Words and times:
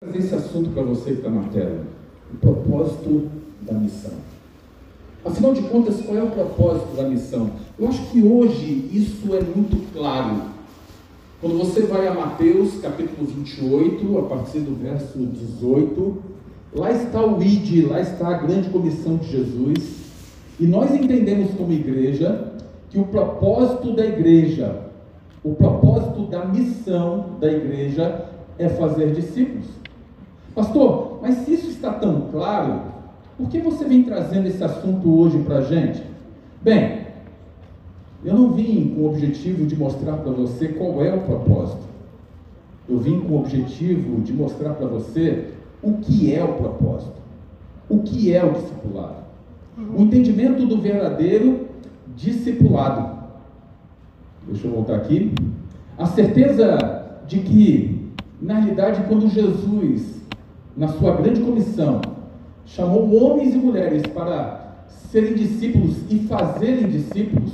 trazer 0.00 0.18
esse 0.18 0.34
assunto 0.34 0.70
para 0.70 0.84
você 0.84 1.10
que 1.10 1.16
está 1.16 1.28
na 1.28 1.48
tela. 1.48 1.84
O 2.32 2.36
propósito 2.36 3.28
da 3.62 3.72
missão. 3.72 4.12
Afinal 5.24 5.52
de 5.52 5.62
contas, 5.62 6.00
qual 6.02 6.16
é 6.16 6.22
o 6.22 6.30
propósito 6.30 6.96
da 6.96 7.02
missão? 7.02 7.50
Eu 7.76 7.88
acho 7.88 8.10
que 8.10 8.22
hoje 8.22 8.88
isso 8.92 9.34
é 9.34 9.40
muito 9.40 9.92
claro. 9.92 10.42
Quando 11.40 11.58
você 11.58 11.82
vai 11.82 12.06
a 12.06 12.14
Mateus 12.14 12.80
capítulo 12.80 13.26
28, 13.26 14.18
a 14.18 14.22
partir 14.22 14.60
do 14.60 14.80
verso 14.80 15.18
18, 15.18 16.22
lá 16.74 16.92
está 16.92 17.24
o 17.24 17.42
ID, 17.42 17.88
lá 17.88 18.00
está 18.00 18.28
a 18.28 18.38
grande 18.38 18.70
comissão 18.70 19.16
de 19.16 19.28
Jesus. 19.28 19.96
E 20.60 20.66
nós 20.66 20.94
entendemos 20.94 21.52
como 21.54 21.72
igreja 21.72 22.52
que 22.88 22.98
o 23.00 23.04
propósito 23.04 23.94
da 23.94 24.06
igreja, 24.06 24.80
o 25.42 25.54
propósito 25.54 26.26
da 26.26 26.44
missão 26.44 27.36
da 27.40 27.50
igreja 27.50 28.26
é 28.58 28.68
fazer 28.68 29.12
discípulos. 29.12 29.77
Pastor, 30.58 31.20
mas 31.22 31.36
se 31.36 31.54
isso 31.54 31.68
está 31.68 31.92
tão 31.92 32.22
claro, 32.32 32.80
por 33.36 33.48
que 33.48 33.60
você 33.60 33.84
vem 33.84 34.02
trazendo 34.02 34.48
esse 34.48 34.64
assunto 34.64 35.08
hoje 35.08 35.38
para 35.44 35.58
a 35.58 35.60
gente? 35.60 36.02
Bem, 36.60 37.06
eu 38.24 38.34
não 38.34 38.50
vim 38.50 38.92
com 38.92 39.02
o 39.02 39.06
objetivo 39.08 39.64
de 39.64 39.76
mostrar 39.76 40.14
para 40.14 40.32
você 40.32 40.66
qual 40.66 41.00
é 41.00 41.14
o 41.14 41.20
propósito. 41.20 41.84
Eu 42.88 42.98
vim 42.98 43.20
com 43.20 43.34
o 43.34 43.38
objetivo 43.38 44.20
de 44.20 44.32
mostrar 44.32 44.74
para 44.74 44.88
você 44.88 45.50
o 45.80 45.98
que 45.98 46.34
é 46.34 46.42
o 46.42 46.54
propósito, 46.54 47.20
o 47.88 48.00
que 48.00 48.34
é 48.34 48.44
o 48.44 48.54
discipulado. 48.54 49.22
O 49.96 50.02
entendimento 50.02 50.66
do 50.66 50.80
verdadeiro 50.80 51.68
discipulado. 52.16 53.16
Deixa 54.44 54.66
eu 54.66 54.72
voltar 54.72 54.96
aqui. 54.96 55.32
A 55.96 56.06
certeza 56.06 57.06
de 57.28 57.38
que, 57.38 58.10
na 58.42 58.54
realidade, 58.54 59.04
quando 59.06 59.28
Jesus 59.28 60.17
na 60.78 60.86
sua 60.86 61.16
grande 61.16 61.40
comissão, 61.40 62.00
chamou 62.64 63.12
homens 63.16 63.52
e 63.52 63.58
mulheres 63.58 64.02
para 64.06 64.86
serem 65.10 65.34
discípulos 65.34 65.96
e 66.08 66.20
fazerem 66.20 66.88
discípulos, 66.88 67.52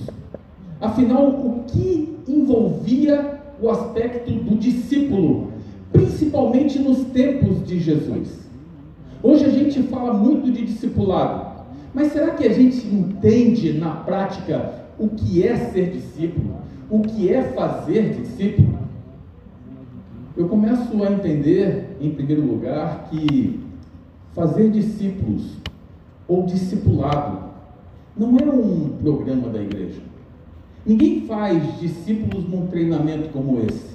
afinal, 0.78 1.28
o 1.28 1.64
que 1.66 2.18
envolvia 2.28 3.40
o 3.62 3.70
aspecto 3.70 4.30
do 4.30 4.56
discípulo, 4.56 5.52
principalmente 5.90 6.78
nos 6.78 6.98
tempos 7.06 7.66
de 7.66 7.80
Jesus? 7.80 8.44
Hoje 9.22 9.46
a 9.46 9.50
gente 9.50 9.82
fala 9.84 10.12
muito 10.12 10.52
de 10.52 10.66
discipulado, 10.66 11.64
mas 11.94 12.12
será 12.12 12.32
que 12.32 12.46
a 12.46 12.52
gente 12.52 12.86
entende 12.86 13.72
na 13.72 13.90
prática 13.90 14.84
o 14.98 15.08
que 15.08 15.42
é 15.42 15.56
ser 15.56 15.90
discípulo? 15.92 16.56
O 16.90 17.00
que 17.00 17.32
é 17.32 17.42
fazer 17.42 18.20
discípulo? 18.20 18.73
Eu 20.36 20.48
começo 20.48 21.00
a 21.00 21.12
entender, 21.12 21.96
em 22.00 22.10
primeiro 22.10 22.44
lugar, 22.44 23.08
que 23.08 23.60
fazer 24.32 24.68
discípulos 24.68 25.52
ou 26.26 26.44
discipulado 26.44 27.38
não 28.16 28.36
é 28.38 28.44
um 28.44 28.96
programa 29.00 29.48
da 29.48 29.62
igreja. 29.62 30.00
Ninguém 30.84 31.20
faz 31.26 31.78
discípulos 31.78 32.48
num 32.48 32.66
treinamento 32.66 33.28
como 33.28 33.60
esse. 33.60 33.94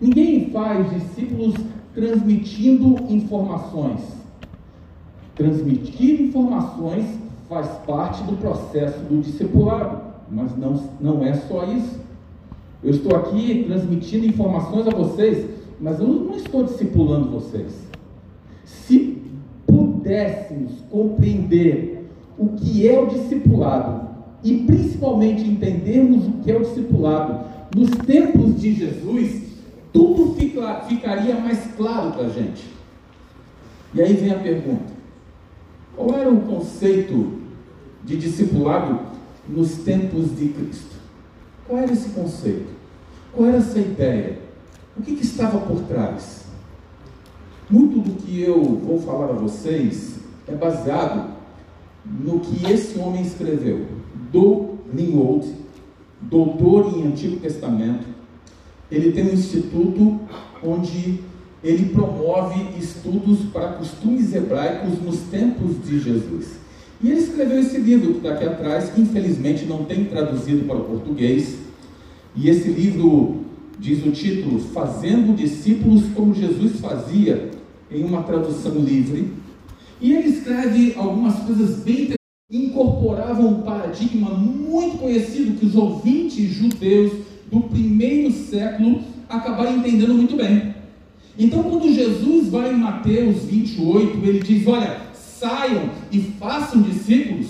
Ninguém 0.00 0.50
faz 0.50 0.88
discípulos 0.90 1.54
transmitindo 1.94 3.12
informações. 3.12 4.00
Transmitir 5.34 6.22
informações 6.22 7.06
faz 7.48 7.66
parte 7.86 8.22
do 8.22 8.36
processo 8.36 9.00
do 9.00 9.20
discipulado, 9.20 10.00
mas 10.30 10.56
não, 10.56 10.80
não 11.00 11.24
é 11.24 11.34
só 11.34 11.64
isso. 11.64 11.98
Eu 12.82 12.90
estou 12.90 13.14
aqui 13.14 13.64
transmitindo 13.66 14.26
informações 14.26 14.86
a 14.86 14.90
vocês, 14.90 15.46
mas 15.80 16.00
eu 16.00 16.06
não 16.06 16.34
estou 16.36 16.64
discipulando 16.64 17.30
vocês. 17.30 17.72
Se 18.64 19.18
pudéssemos 19.66 20.72
compreender 20.90 22.08
o 22.38 22.48
que 22.48 22.88
é 22.88 22.98
o 22.98 23.06
discipulado 23.06 24.08
e 24.42 24.64
principalmente 24.64 25.42
entendermos 25.42 26.26
o 26.26 26.32
que 26.42 26.50
é 26.50 26.56
o 26.56 26.60
discipulado 26.60 27.44
nos 27.76 27.90
tempos 27.90 28.58
de 28.58 28.72
Jesus, 28.72 29.42
tudo 29.92 30.34
fica, 30.34 30.80
ficaria 30.88 31.38
mais 31.38 31.58
claro 31.76 32.12
para 32.12 32.26
a 32.26 32.28
gente. 32.30 32.64
E 33.92 34.00
aí 34.00 34.14
vem 34.14 34.30
a 34.30 34.38
pergunta: 34.38 34.92
qual 35.94 36.18
era 36.18 36.30
o 36.30 36.40
conceito 36.40 37.40
de 38.04 38.16
discipulado 38.16 39.00
nos 39.46 39.76
tempos 39.78 40.34
de 40.36 40.48
Cristo? 40.48 40.99
Qual 41.70 41.80
era 41.80 41.92
esse 41.92 42.08
conceito? 42.08 42.66
Qual 43.32 43.48
era 43.48 43.58
essa 43.58 43.78
ideia? 43.78 44.40
O 44.98 45.02
que, 45.02 45.14
que 45.14 45.24
estava 45.24 45.60
por 45.60 45.80
trás? 45.82 46.46
Muito 47.70 48.00
do 48.00 48.10
que 48.20 48.42
eu 48.42 48.60
vou 48.60 49.00
falar 49.00 49.26
a 49.26 49.34
vocês 49.34 50.18
é 50.48 50.52
baseado 50.52 51.30
no 52.04 52.40
que 52.40 52.68
esse 52.68 52.98
homem 52.98 53.22
escreveu. 53.22 53.86
Do 54.32 54.78
Linwold, 54.92 55.46
doutor 56.20 56.98
em 56.98 57.06
Antigo 57.06 57.38
Testamento, 57.38 58.04
ele 58.90 59.12
tem 59.12 59.30
um 59.30 59.34
instituto 59.34 60.18
onde 60.64 61.20
ele 61.62 61.90
promove 61.94 62.76
estudos 62.80 63.44
para 63.52 63.74
costumes 63.74 64.34
hebraicos 64.34 65.00
nos 65.00 65.20
tempos 65.30 65.80
de 65.84 66.00
Jesus. 66.00 66.48
E 67.02 67.10
ele 67.10 67.20
escreveu 67.20 67.60
esse 67.60 67.78
livro 67.78 68.12
que 68.12 68.16
está 68.18 68.32
aqui 68.32 68.44
atrás, 68.44 68.90
que 68.90 69.00
infelizmente 69.00 69.64
não 69.64 69.84
tem 69.84 70.04
traduzido 70.04 70.66
para 70.66 70.76
o 70.76 70.84
português. 70.84 71.58
E 72.36 72.48
esse 72.48 72.68
livro 72.68 73.44
diz 73.78 74.04
o 74.04 74.10
título 74.10 74.58
Fazendo 74.58 75.34
Discípulos 75.34 76.04
como 76.14 76.34
Jesus 76.34 76.78
Fazia, 76.78 77.50
em 77.90 78.04
uma 78.04 78.22
tradução 78.22 78.74
livre. 78.74 79.32
E 80.00 80.12
ele 80.14 80.28
escreve 80.28 80.94
algumas 80.96 81.38
coisas 81.40 81.76
bem 81.78 82.10
incorporavam 82.50 83.46
um 83.46 83.62
paradigma 83.62 84.30
muito 84.30 84.98
conhecido 84.98 85.56
que 85.58 85.66
os 85.66 85.76
ouvintes 85.76 86.50
judeus 86.50 87.12
do 87.50 87.60
primeiro 87.60 88.32
século 88.32 89.02
acabaram 89.28 89.76
entendendo 89.76 90.14
muito 90.14 90.36
bem. 90.36 90.74
Então, 91.38 91.62
quando 91.62 91.94
Jesus 91.94 92.48
vai 92.48 92.72
em 92.72 92.76
Mateus 92.76 93.44
28, 93.44 94.18
ele 94.26 94.40
diz: 94.40 94.66
Olha, 94.66 95.09
saiam 95.40 95.90
e 96.12 96.20
façam 96.38 96.82
discípulos, 96.82 97.46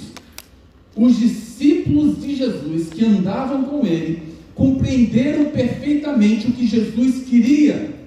os 0.96 1.18
discípulos 1.18 2.22
de 2.22 2.36
Jesus 2.36 2.88
que 2.90 3.04
andavam 3.04 3.64
com 3.64 3.84
ele 3.84 4.30
compreenderam 4.54 5.46
perfeitamente 5.46 6.46
o 6.46 6.52
que 6.52 6.66
Jesus 6.66 7.24
queria. 7.24 7.98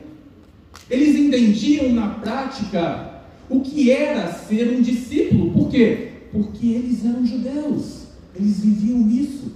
Eles 0.90 1.16
entendiam 1.16 1.92
na 1.92 2.08
prática 2.08 3.24
o 3.50 3.60
que 3.60 3.92
era 3.92 4.32
ser 4.32 4.76
um 4.78 4.82
discípulo. 4.82 5.52
Por 5.52 5.70
quê? 5.70 6.12
Porque 6.32 6.68
eles 6.68 7.06
eram 7.06 7.26
judeus. 7.26 8.04
Eles 8.36 8.60
viviam 8.60 9.10
isso. 9.10 9.52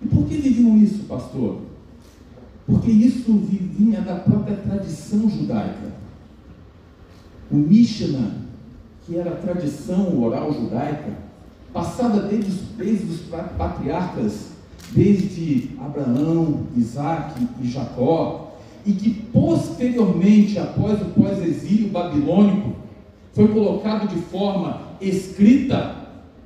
E 0.00 0.06
por 0.06 0.26
que 0.26 0.36
viviam 0.36 0.76
isso, 0.78 1.00
pastor? 1.04 1.60
Porque 2.66 2.90
isso 2.90 3.32
vinha 3.32 4.00
da 4.00 4.16
própria 4.16 4.56
tradição 4.56 5.28
judaica. 5.30 5.92
O 7.50 7.56
Mishnah 7.56 8.42
que 9.06 9.16
era 9.16 9.30
a 9.30 9.36
tradição 9.36 10.22
oral 10.22 10.52
judaica, 10.52 11.12
passada 11.72 12.22
desde, 12.22 12.52
desde 12.76 13.06
os 13.06 13.20
patriarcas, 13.56 14.48
desde 14.92 15.70
Abraão, 15.80 16.66
Isaac 16.76 17.46
e 17.60 17.68
Jacó, 17.68 18.52
e 18.84 18.92
que 18.92 19.10
posteriormente, 19.32 20.58
após 20.58 21.00
o 21.00 21.06
pós-exílio 21.06 21.88
babilônico, 21.88 22.72
foi 23.32 23.48
colocado 23.48 24.08
de 24.08 24.20
forma 24.22 24.82
escrita 25.00 25.96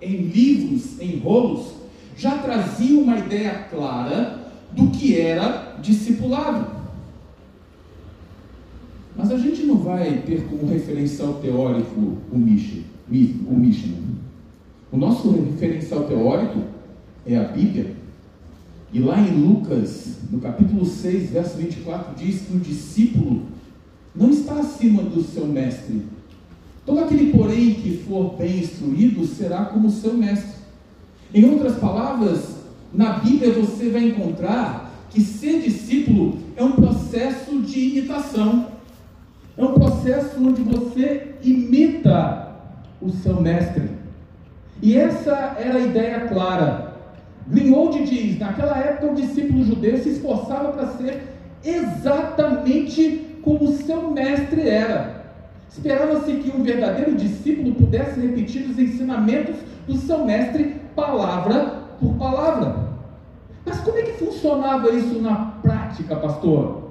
em 0.00 0.16
livros, 0.16 1.00
em 1.00 1.18
rolos, 1.18 1.72
já 2.16 2.38
trazia 2.38 2.98
uma 2.98 3.18
ideia 3.18 3.66
clara 3.70 4.38
do 4.72 4.90
que 4.90 5.18
era 5.18 5.76
discipulado. 5.80 6.75
Mas 9.16 9.30
a 9.30 9.38
gente 9.38 9.62
não 9.62 9.78
vai 9.78 10.22
ter 10.26 10.46
como 10.46 10.66
referencial 10.66 11.34
teórico 11.34 12.18
o 12.30 12.38
Mishnah. 12.38 12.82
O, 13.08 13.54
Mishnah. 13.54 13.96
o 14.92 14.96
nosso 14.96 15.30
referencial 15.30 16.04
teórico 16.04 16.60
é 17.24 17.36
a 17.36 17.44
Bíblia. 17.44 17.94
E 18.92 19.00
lá 19.00 19.20
em 19.20 19.30
Lucas, 19.30 20.18
no 20.30 20.38
capítulo 20.40 20.84
6, 20.84 21.30
verso 21.30 21.56
24, 21.56 22.14
diz 22.16 22.42
que 22.42 22.56
o 22.56 22.60
discípulo 22.60 23.42
não 24.14 24.30
está 24.30 24.54
acima 24.54 25.02
do 25.02 25.22
seu 25.22 25.46
mestre. 25.46 26.02
Todo 26.84 27.00
aquele, 27.00 27.32
porém, 27.32 27.74
que 27.74 28.02
for 28.06 28.36
bem 28.36 28.60
instruído 28.60 29.26
será 29.26 29.66
como 29.66 29.90
seu 29.90 30.14
mestre. 30.14 30.56
Em 31.34 31.44
outras 31.44 31.76
palavras, 31.76 32.56
na 32.92 33.18
Bíblia 33.18 33.52
você 33.52 33.90
vai 33.90 34.04
encontrar 34.04 35.06
que 35.10 35.20
ser 35.20 35.60
discípulo 35.60 36.38
é 36.56 36.64
um 36.64 36.72
processo 36.72 37.60
de 37.60 37.80
imitação. 37.80 38.75
É 39.56 39.64
um 39.64 39.72
processo 39.72 40.36
onde 40.38 40.62
você 40.62 41.34
imita 41.42 42.48
o 43.00 43.10
seu 43.10 43.40
mestre. 43.40 43.90
E 44.82 44.96
essa 44.96 45.56
era 45.58 45.78
a 45.78 45.80
ideia 45.80 46.20
clara. 46.28 46.94
Greenwald 47.46 48.04
diz: 48.04 48.38
naquela 48.38 48.76
época 48.78 49.12
o 49.12 49.14
discípulo 49.14 49.64
judeu 49.64 49.96
se 49.98 50.10
esforçava 50.10 50.72
para 50.72 50.88
ser 50.88 51.22
exatamente 51.64 53.38
como 53.42 53.72
seu 53.72 54.10
mestre 54.10 54.68
era. 54.68 55.24
Esperava-se 55.68 56.32
que 56.34 56.56
um 56.56 56.62
verdadeiro 56.62 57.14
discípulo 57.14 57.74
pudesse 57.74 58.20
repetir 58.20 58.68
os 58.68 58.78
ensinamentos 58.78 59.56
do 59.86 59.96
seu 59.96 60.24
mestre, 60.24 60.76
palavra 60.94 61.84
por 61.98 62.14
palavra. 62.14 62.86
Mas 63.64 63.80
como 63.80 63.98
é 63.98 64.02
que 64.02 64.24
funcionava 64.24 64.90
isso 64.90 65.20
na 65.20 65.34
prática, 65.62 66.16
pastor? 66.16 66.85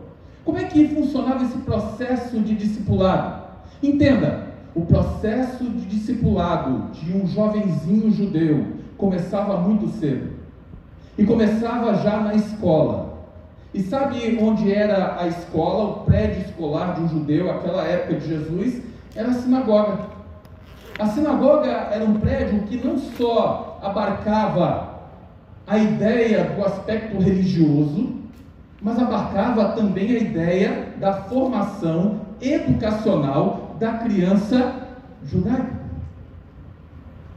Como 0.45 0.59
é 0.59 0.65
que 0.65 0.87
funcionava 0.89 1.43
esse 1.43 1.57
processo 1.57 2.39
de 2.39 2.55
discipulado? 2.55 3.43
Entenda, 3.81 4.45
o 4.75 4.81
processo 4.81 5.63
de 5.63 5.85
discipulado 5.85 6.91
de 6.91 7.11
um 7.17 7.25
jovenzinho 7.25 8.11
judeu 8.11 8.67
começava 8.95 9.57
muito 9.57 9.87
cedo. 9.99 10.35
E 11.17 11.25
começava 11.25 11.95
já 11.95 12.19
na 12.19 12.35
escola. 12.35 13.15
E 13.73 13.81
sabe 13.81 14.37
onde 14.39 14.71
era 14.71 15.19
a 15.19 15.27
escola, 15.27 15.83
o 15.83 15.93
prédio 16.05 16.41
escolar 16.41 16.93
de 16.93 17.01
um 17.01 17.09
judeu, 17.09 17.49
aquela 17.49 17.83
época 17.83 18.19
de 18.19 18.27
Jesus? 18.27 18.81
Era 19.15 19.29
a 19.29 19.33
sinagoga. 19.33 19.99
A 20.99 21.07
sinagoga 21.07 21.71
era 21.91 22.05
um 22.05 22.19
prédio 22.19 22.61
que 22.63 22.77
não 22.85 22.97
só 22.97 23.79
abarcava 23.81 24.95
a 25.65 25.77
ideia 25.77 26.43
do 26.55 26.63
aspecto 26.63 27.17
religioso, 27.17 28.24
mas 28.85 28.97
abarcava 28.99 29.73
também 29.73 30.15
a 30.15 30.19
ideia 30.19 30.93
da 30.97 31.23
formação 31.23 32.21
educacional 32.39 33.75
da 33.79 33.93
criança 33.93 34.87
judaica. 35.25 35.75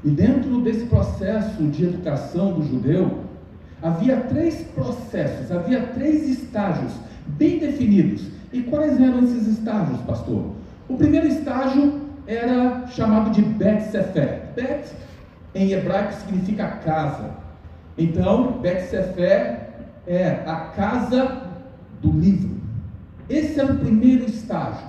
E 0.05 0.11
dentro 0.11 0.61
desse 0.61 0.87
processo 0.87 1.65
de 1.65 1.85
educação 1.85 2.53
do 2.53 2.63
judeu, 2.63 3.27
Havia 3.81 4.17
três 4.23 4.63
processos, 4.75 5.53
havia 5.53 5.81
três 5.95 6.29
estágios 6.29 6.93
bem 7.27 7.59
definidos. 7.59 8.27
E 8.53 8.63
quais 8.63 9.01
eram 9.01 9.23
esses 9.23 9.47
estágios, 9.47 10.01
pastor? 10.01 10.53
O 10.89 10.97
primeiro 10.97 11.29
estágio 11.29 12.01
era 12.27 12.87
chamado 12.89 13.31
de 13.31 13.41
Bet 13.41 13.83
Sefer. 13.85 14.47
Bet 14.57 14.91
em 15.55 15.71
hebraico 15.71 16.13
significa 16.15 16.67
casa. 16.67 17.31
Então, 17.97 18.59
Bet 18.61 18.83
Sefer 18.89 19.68
é 20.09 20.43
a 20.47 20.57
casa 20.75 21.43
do 22.01 22.11
livro. 22.11 22.57
Esse 23.29 23.61
era 23.61 23.73
o 23.73 23.79
primeiro 23.79 24.25
estágio. 24.25 24.89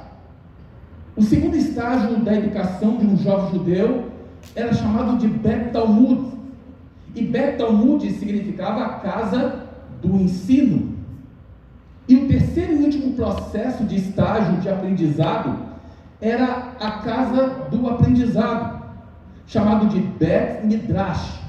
O 1.15 1.21
segundo 1.21 1.57
estágio 1.57 2.17
da 2.21 2.33
educação 2.33 2.97
de 2.97 3.05
um 3.05 3.17
jovem 3.17 3.51
judeu 3.51 4.05
era 4.55 4.73
chamado 4.73 5.17
de 5.17 5.27
Bet 5.27 5.71
Talmud. 5.71 6.37
E 7.13 7.23
Bet 7.23 7.57
Talmud 7.57 8.09
significava 8.13 8.85
a 8.85 8.89
casa 8.99 9.67
do 10.01 10.15
ensino. 10.15 10.97
E 12.07 12.15
o 12.15 12.27
terceiro 12.27 12.73
e 12.73 12.83
último 12.85 13.13
processo 13.13 13.83
de 13.83 13.97
estágio 13.97 14.61
de 14.61 14.69
aprendizado 14.69 15.59
era 16.21 16.73
a 16.79 16.91
casa 17.03 17.67
do 17.69 17.87
aprendizado, 17.87 18.81
chamado 19.45 19.87
de 19.87 19.99
Bet 19.99 20.65
Midrash. 20.65 21.39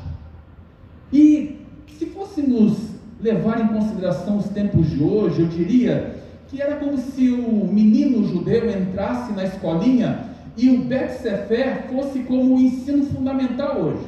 E 1.13 1.65
se 1.87 2.07
fôssemos 2.07 2.90
levar 3.23 3.61
em 3.61 3.69
consideração 3.69 4.39
os 4.39 4.47
tempos 4.49 4.89
de 4.91 5.03
hoje, 5.03 5.43
eu 5.43 5.49
diria 5.49 6.17
que 6.49 6.61
era 6.61 6.77
como 6.77 6.99
se 6.99 7.31
o 7.31 7.67
menino 7.67 8.27
judeu 8.27 8.69
entrasse 8.71 9.33
na 9.33 9.45
escolinha 9.45 10.31
e 10.57 10.69
o 10.71 10.83
Bet 10.83 11.13
Sefer 11.21 11.85
fosse 11.89 12.21
como 12.21 12.57
o 12.57 12.61
ensino 12.61 13.05
fundamental 13.07 13.81
hoje. 13.81 14.07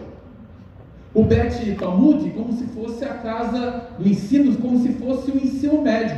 O 1.14 1.25
Bet 1.25 1.75
Talmud 1.76 2.31
como 2.31 2.53
se 2.55 2.64
fosse 2.69 3.05
a 3.05 3.14
casa 3.14 3.88
do 3.99 4.09
ensino, 4.09 4.56
como 4.56 4.81
se 4.81 4.93
fosse 4.94 5.31
o 5.31 5.37
ensino 5.37 5.82
médio. 5.82 6.17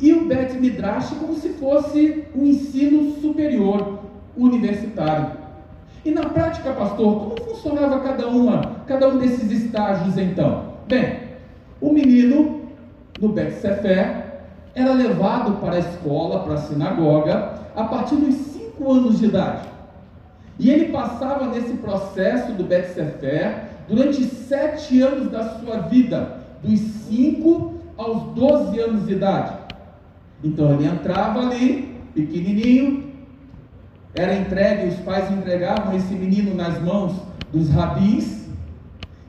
E 0.00 0.12
o 0.12 0.26
Bet 0.26 0.56
Midrash 0.58 1.10
como 1.18 1.34
se 1.34 1.50
fosse 1.50 2.24
o 2.34 2.46
ensino 2.46 3.12
superior, 3.20 4.00
universitário. 4.36 5.32
E 6.04 6.10
na 6.12 6.26
prática, 6.26 6.72
pastor, 6.72 7.18
como 7.18 7.50
funcionava 7.50 8.00
cada 8.00 8.28
uma, 8.28 8.82
cada 8.86 9.08
um 9.08 9.18
desses 9.18 9.50
estágios 9.50 10.16
então? 10.16 10.76
Bem, 10.86 11.25
o 11.80 11.92
menino 11.92 12.62
no 13.20 13.28
Bet 13.28 13.60
era 14.74 14.92
levado 14.92 15.60
para 15.60 15.76
a 15.76 15.78
escola, 15.78 16.40
para 16.40 16.54
a 16.54 16.58
sinagoga, 16.58 17.54
a 17.74 17.84
partir 17.84 18.16
dos 18.16 18.34
5 18.34 18.92
anos 18.92 19.18
de 19.18 19.26
idade. 19.26 19.68
E 20.58 20.70
ele 20.70 20.86
passava 20.86 21.46
nesse 21.46 21.74
processo 21.74 22.52
do 22.52 22.64
Bet 22.64 22.94
durante 23.88 24.24
sete 24.24 25.00
anos 25.02 25.30
da 25.30 25.58
sua 25.58 25.78
vida, 25.80 26.38
dos 26.62 26.80
5 26.80 27.74
aos 27.96 28.34
12 28.34 28.80
anos 28.80 29.06
de 29.06 29.12
idade. 29.12 29.52
Então 30.42 30.72
ele 30.74 30.86
entrava 30.86 31.40
ali, 31.40 31.96
pequenininho, 32.14 33.06
era 34.14 34.34
entregue, 34.34 34.88
os 34.88 34.96
pais 35.00 35.30
entregavam 35.30 35.94
esse 35.94 36.14
menino 36.14 36.54
nas 36.54 36.80
mãos 36.82 37.12
dos 37.52 37.68
rabis, 37.70 38.45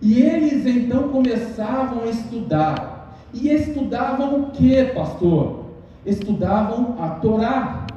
e 0.02 0.22
eles 0.22 0.66
então 0.66 1.10
começavam 1.10 2.04
a 2.04 2.08
estudar. 2.08 3.16
E 3.34 3.50
estudavam 3.50 4.42
o 4.42 4.52
que, 4.52 4.84
pastor? 4.86 5.66
Estudavam 6.06 6.96
a 7.00 7.10
Torá, 7.10 7.88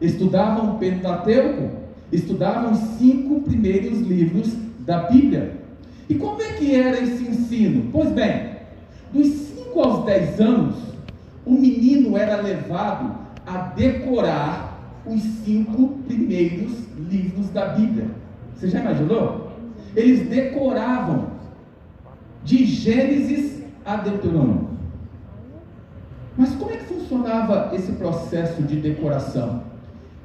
estudavam 0.00 0.74
o 0.74 0.78
Pentateuco, 0.78 1.70
estudavam 2.10 2.72
os 2.72 2.78
cinco 2.98 3.40
primeiros 3.42 4.00
livros 4.00 4.54
da 4.80 5.02
Bíblia. 5.02 5.60
E 6.08 6.14
como 6.14 6.40
é 6.42 6.52
que 6.54 6.74
era 6.74 6.98
esse 7.00 7.24
ensino? 7.24 7.90
Pois 7.92 8.10
bem, 8.10 8.56
dos 9.12 9.28
5 9.28 9.80
aos 9.80 10.04
10 10.04 10.40
anos, 10.40 10.76
o 11.44 11.52
menino 11.52 12.16
era 12.16 12.40
levado 12.40 13.14
a 13.46 13.58
decorar 13.58 14.78
os 15.06 15.22
cinco 15.44 15.88
primeiros 16.06 16.72
livros 17.08 17.48
da 17.50 17.66
Bíblia. 17.66 18.06
Você 18.54 18.68
já 18.68 18.80
imaginou? 18.80 19.52
Eles 19.96 20.28
decoravam 20.28 21.39
de 22.44 22.64
Gênesis 22.64 23.62
a 23.84 23.96
Deuteronômio. 23.96 24.70
Mas 26.36 26.54
como 26.54 26.70
é 26.70 26.76
que 26.76 26.84
funcionava 26.84 27.74
esse 27.74 27.92
processo 27.92 28.62
de 28.62 28.80
decoração? 28.80 29.70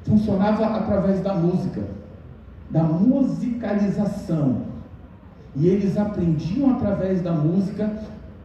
funcionava 0.06 0.66
através 0.66 1.20
da 1.20 1.34
música, 1.34 1.82
da 2.70 2.82
musicalização. 2.82 4.62
E 5.54 5.66
eles 5.68 5.96
aprendiam 5.96 6.70
através 6.70 7.22
da 7.22 7.32
música 7.32 7.90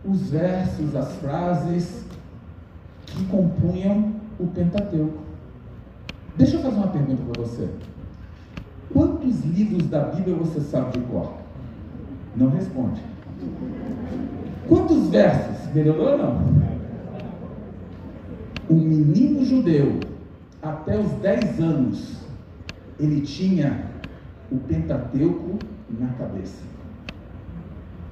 os 0.04 0.30
versos, 0.30 0.96
as 0.96 1.14
frases 1.18 2.04
que 3.06 3.24
compunham 3.26 4.14
o 4.40 4.48
Pentateuco. 4.48 5.20
Deixa 6.36 6.56
eu 6.56 6.62
fazer 6.62 6.78
uma 6.78 6.88
pergunta 6.88 7.22
para 7.32 7.44
você. 7.44 7.70
Quantos 8.92 9.44
livros 9.46 9.88
da 9.88 10.06
Bíblia 10.06 10.36
você 10.36 10.62
sabe 10.62 10.98
de 10.98 11.06
cor? 11.06 11.34
Não 12.36 12.50
responde. 12.50 13.02
Quantos 14.68 15.10
versos? 15.10 15.74
Melhorou 15.74 16.12
ou 16.12 16.18
não? 16.18 16.62
Um 18.70 18.80
menino 18.80 19.44
judeu 19.44 20.00
até 20.62 20.98
os 20.98 21.12
10 21.14 21.60
anos, 21.60 22.18
ele 23.00 23.22
tinha 23.22 23.86
o 24.52 24.58
Pentateuco 24.58 25.60
na 25.90 26.08
cabeça. 26.10 26.62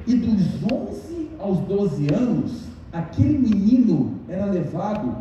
E 0.08 0.16
dos 0.16 0.64
11 0.64 1.30
aos 1.40 1.60
12 1.60 2.14
anos, 2.14 2.64
aquele 2.92 3.38
menino 3.38 4.16
era 4.28 4.46
levado 4.46 5.16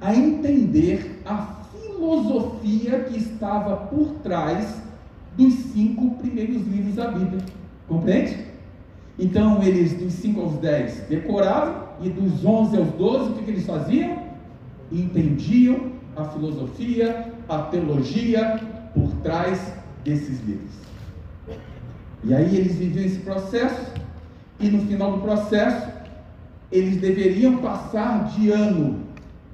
a 0.00 0.14
entender 0.14 1.22
a 1.24 1.62
filosofia 1.72 3.04
que 3.04 3.16
estava 3.16 3.76
por 3.76 4.08
trás 4.22 4.82
dos 5.36 5.54
cinco 5.54 6.16
primeiros 6.16 6.66
livros 6.66 6.96
da 6.96 7.10
Bíblia. 7.10 7.42
Compreende? 7.88 8.51
Então, 9.22 9.62
eles 9.62 9.92
dos 9.92 10.14
5 10.14 10.40
aos 10.40 10.54
10 10.56 11.06
decoravam, 11.08 11.84
e 12.00 12.10
dos 12.10 12.44
11 12.44 12.76
aos 12.76 12.88
12, 12.94 13.30
o 13.30 13.34
que, 13.34 13.44
que 13.44 13.50
eles 13.52 13.64
faziam? 13.64 14.18
Entendiam 14.90 15.92
a 16.16 16.24
filosofia, 16.24 17.32
a 17.48 17.58
teologia 17.58 18.60
por 18.92 19.08
trás 19.22 19.74
desses 20.02 20.44
livros. 20.44 20.72
E 22.24 22.34
aí 22.34 22.56
eles 22.56 22.74
viviam 22.74 23.06
esse 23.06 23.20
processo, 23.20 23.92
e 24.58 24.68
no 24.68 24.84
final 24.88 25.12
do 25.12 25.18
processo, 25.20 25.86
eles 26.72 26.96
deveriam 26.96 27.58
passar 27.58 28.24
de 28.24 28.50
ano 28.50 29.04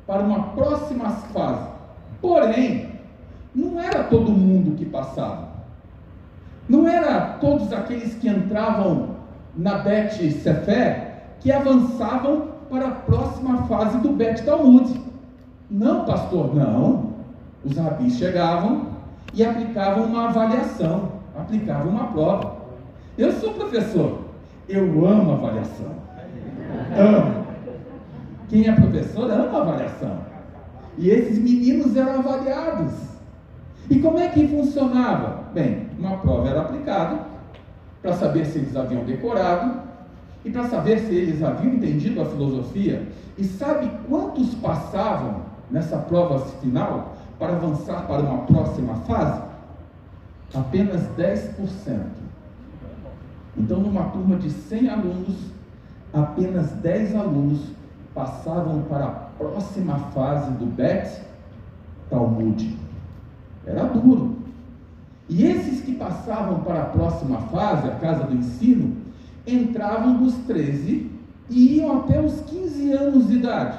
para 0.07 0.23
uma 0.23 0.45
próxima 0.55 1.11
fase. 1.11 1.69
Porém, 2.23 2.89
não 3.55 3.79
era 3.79 4.05
todo 4.05 4.33
mundo 4.33 4.79
que 4.79 4.87
passava. 4.87 5.47
Não 6.67 6.89
era 6.89 7.35
todos 7.39 7.71
aqueles 7.71 8.15
que 8.15 8.31
entravam 8.31 9.19
na 9.59 9.79
Bet 9.79 10.31
Sefer 10.31 11.09
que 11.41 11.51
avançavam 11.51 12.47
para 12.71 12.87
a 12.87 12.93
próxima 12.93 13.65
fase 13.65 13.99
do 13.99 14.11
Bet 14.11 14.45
Talmud. 14.45 15.01
Não, 15.69 16.05
pastor, 16.05 16.55
não. 16.55 17.09
Os 17.65 17.77
rabis 17.77 18.17
chegavam 18.17 18.87
e 19.35 19.45
aplicavam 19.45 20.05
uma 20.05 20.29
avaliação, 20.29 21.13
aplicavam 21.37 21.91
uma 21.91 22.07
prova. 22.07 22.57
Eu 23.19 23.33
sou 23.33 23.53
professor, 23.53 24.21
eu 24.69 24.85
amo 25.05 25.33
avaliação. 25.33 25.93
Amo. 26.97 27.47
Quem 28.49 28.69
é 28.69 28.73
professor 28.73 29.31
ama 29.31 29.61
avaliação. 29.61 30.19
E 30.97 31.11
esses 31.11 31.39
meninos 31.39 31.97
eram 31.97 32.21
avaliados. 32.21 32.93
E 33.91 33.99
como 33.99 34.19
é 34.19 34.29
que 34.29 34.47
funcionava? 34.47 35.45
Bem, 35.53 35.89
uma 35.99 36.19
prova 36.19 36.49
era 36.49 36.61
aplicada 36.61 37.19
para 38.03 38.15
saber 38.15 38.47
se 38.47 38.59
eles 38.59 38.77
haviam 38.77 39.05
decorado 39.05 39.83
e 40.45 40.51
para 40.51 40.69
saber 40.69 41.01
se 41.01 41.15
eles 41.15 41.43
haviam 41.43 41.75
entendido 41.75 42.21
a 42.21 42.25
filosofia. 42.27 43.09
E 43.37 43.45
sabe 43.45 43.91
quantos 44.09 44.55
passavam 44.57 45.43
nessa 45.71 45.99
prova 45.99 46.39
final 46.61 47.17
para 47.39 47.55
avançar 47.55 48.07
para 48.07 48.23
uma 48.23 48.39
próxima 48.39 48.95
fase? 48.97 49.43
Apenas 50.55 51.03
10%. 51.17 52.19
Então, 53.57 53.81
numa 53.81 54.05
turma 54.05 54.37
de 54.37 54.51
100 54.51 54.89
alunos, 54.89 55.37
apenas 56.13 56.71
10 56.73 57.17
alunos 57.17 57.61
passavam 58.15 58.83
para 58.83 59.05
a 59.05 59.11
próxima 59.11 59.99
fase 60.13 60.51
do 60.53 60.67
Bet 60.67 61.21
Talmud. 62.09 62.79
Era 63.67 63.85
duro. 63.85 64.38
E 65.29 65.45
esses 65.45 65.83
que 65.83 65.95
passavam 65.95 66.61
para 66.61 66.83
a 66.83 66.87
próxima 66.87 67.41
fase, 67.43 67.89
a 67.89 67.97
casa 67.97 68.25
do 68.25 68.35
ensino, 68.35 68.97
entravam 69.47 70.17
dos 70.17 70.35
13 70.47 71.11
e 71.51 71.77
iam 71.77 71.99
até 71.99 72.21
os 72.21 72.41
15 72.41 72.93
anos 72.93 73.29
de 73.29 73.37
idade. 73.37 73.79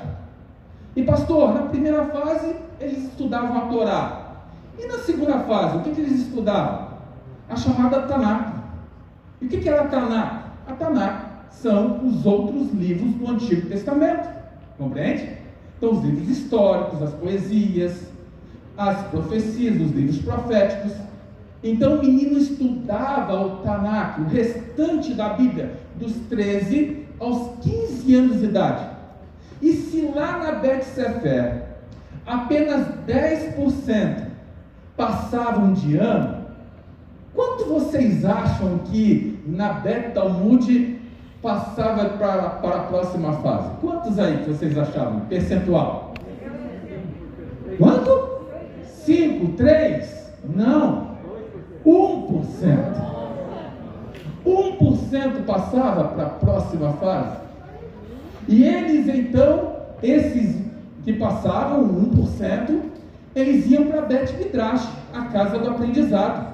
E 0.96 1.04
pastor, 1.04 1.54
na 1.54 1.62
primeira 1.64 2.06
fase 2.06 2.56
eles 2.80 3.06
estudavam 3.06 3.58
a 3.58 3.62
Torá. 3.62 4.20
E 4.78 4.86
na 4.88 5.00
segunda 5.00 5.40
fase, 5.40 5.78
o 5.78 5.82
que, 5.82 5.92
que 5.92 6.02
eles 6.02 6.20
estudavam? 6.22 6.90
A 7.50 7.56
chamada 7.56 8.04
Tanakh. 8.04 8.54
E 9.42 9.46
o 9.46 9.50
que, 9.50 9.58
que 9.58 9.70
era 9.70 9.84
a 9.84 9.88
Tanakh? 9.88 10.44
A 10.68 10.74
Tanakh 10.74 11.30
são 11.52 12.06
os 12.06 12.26
outros 12.26 12.72
livros 12.74 13.12
do 13.14 13.30
Antigo 13.30 13.68
Testamento. 13.68 14.30
Compreende? 14.78 15.38
Então, 15.78 15.92
os 15.92 16.04
livros 16.04 16.30
históricos, 16.30 17.02
as 17.02 17.14
poesias, 17.14 18.08
as 18.78 19.02
profecias, 19.08 19.82
os 19.82 19.92
livros 19.92 20.20
proféticos. 20.20 20.94
Então, 21.64 21.96
o 21.96 22.02
menino 22.02 22.38
estudava 22.38 23.42
o 23.42 23.58
Tanakh, 23.58 24.22
o 24.22 24.30
restante 24.30 25.14
da 25.14 25.30
Bíblia, 25.30 25.74
dos 25.96 26.14
13 26.30 27.06
aos 27.20 27.58
15 27.62 28.16
anos 28.16 28.40
de 28.40 28.46
idade. 28.46 28.86
E 29.62 29.74
se 29.74 30.02
lá 30.16 30.38
na 30.38 30.52
Bet 30.54 30.86
Sefer 30.86 31.64
apenas 32.26 32.88
10% 33.06 34.28
passavam 34.96 35.74
de 35.74 35.98
ano, 35.98 36.46
quanto 37.34 37.66
vocês 37.66 38.24
acham 38.24 38.80
que 38.86 39.40
na 39.46 39.74
Bet 39.74 40.14
Talmud 40.14 41.00
passava 41.42 42.06
para, 42.10 42.50
para 42.50 42.76
a 42.76 42.84
próxima 42.84 43.34
fase? 43.34 43.70
Quantos 43.82 44.18
aí 44.18 44.38
que 44.38 44.50
vocês 44.52 44.78
achavam? 44.78 45.22
Percentual? 45.22 46.14
Quanto? 47.78 48.30
5, 49.06 49.54
3? 49.54 50.32
Não. 50.56 51.09
1%. 51.86 53.10
1% 54.46 55.46
passava 55.46 56.06
para 56.10 56.24
a 56.24 56.30
próxima 56.30 56.94
fase. 56.94 57.38
E 58.48 58.64
eles 58.64 59.08
então, 59.08 59.74
esses 60.02 60.56
que 61.04 61.14
passavam, 61.14 61.88
1%, 61.88 62.80
eles 63.36 63.70
iam 63.70 63.86
para 63.86 64.02
Bet 64.02 64.34
Midrash, 64.38 64.88
a 65.14 65.26
casa 65.26 65.60
do 65.60 65.70
aprendizado. 65.70 66.50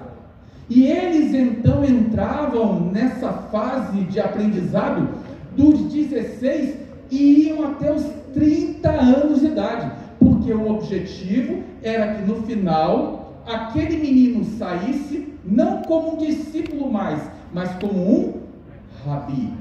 E 0.69 0.85
eles 0.87 1.33
então 1.33 1.85
entravam 1.85 2.79
nessa 2.91 3.31
fase 3.31 4.01
de 4.01 4.19
aprendizado 4.19 5.07
dos 5.55 5.81
16 5.91 6.75
e 7.11 7.47
iam 7.47 7.65
até 7.65 7.93
os 7.93 8.03
30 8.33 8.89
anos 8.89 9.39
de 9.39 9.47
idade, 9.47 9.91
porque 10.19 10.51
o 10.51 10.69
objetivo 10.71 11.63
era 11.83 12.15
que 12.15 12.21
no 12.23 12.41
final 12.43 13.24
aquele 13.45 13.97
menino 13.97 14.43
saísse 14.43 15.33
não 15.45 15.81
como 15.83 16.15
um 16.15 16.17
discípulo 16.17 16.91
mais, 16.91 17.21
mas 17.53 17.69
como 17.75 17.93
um 17.93 18.41
rabi, 19.05 19.53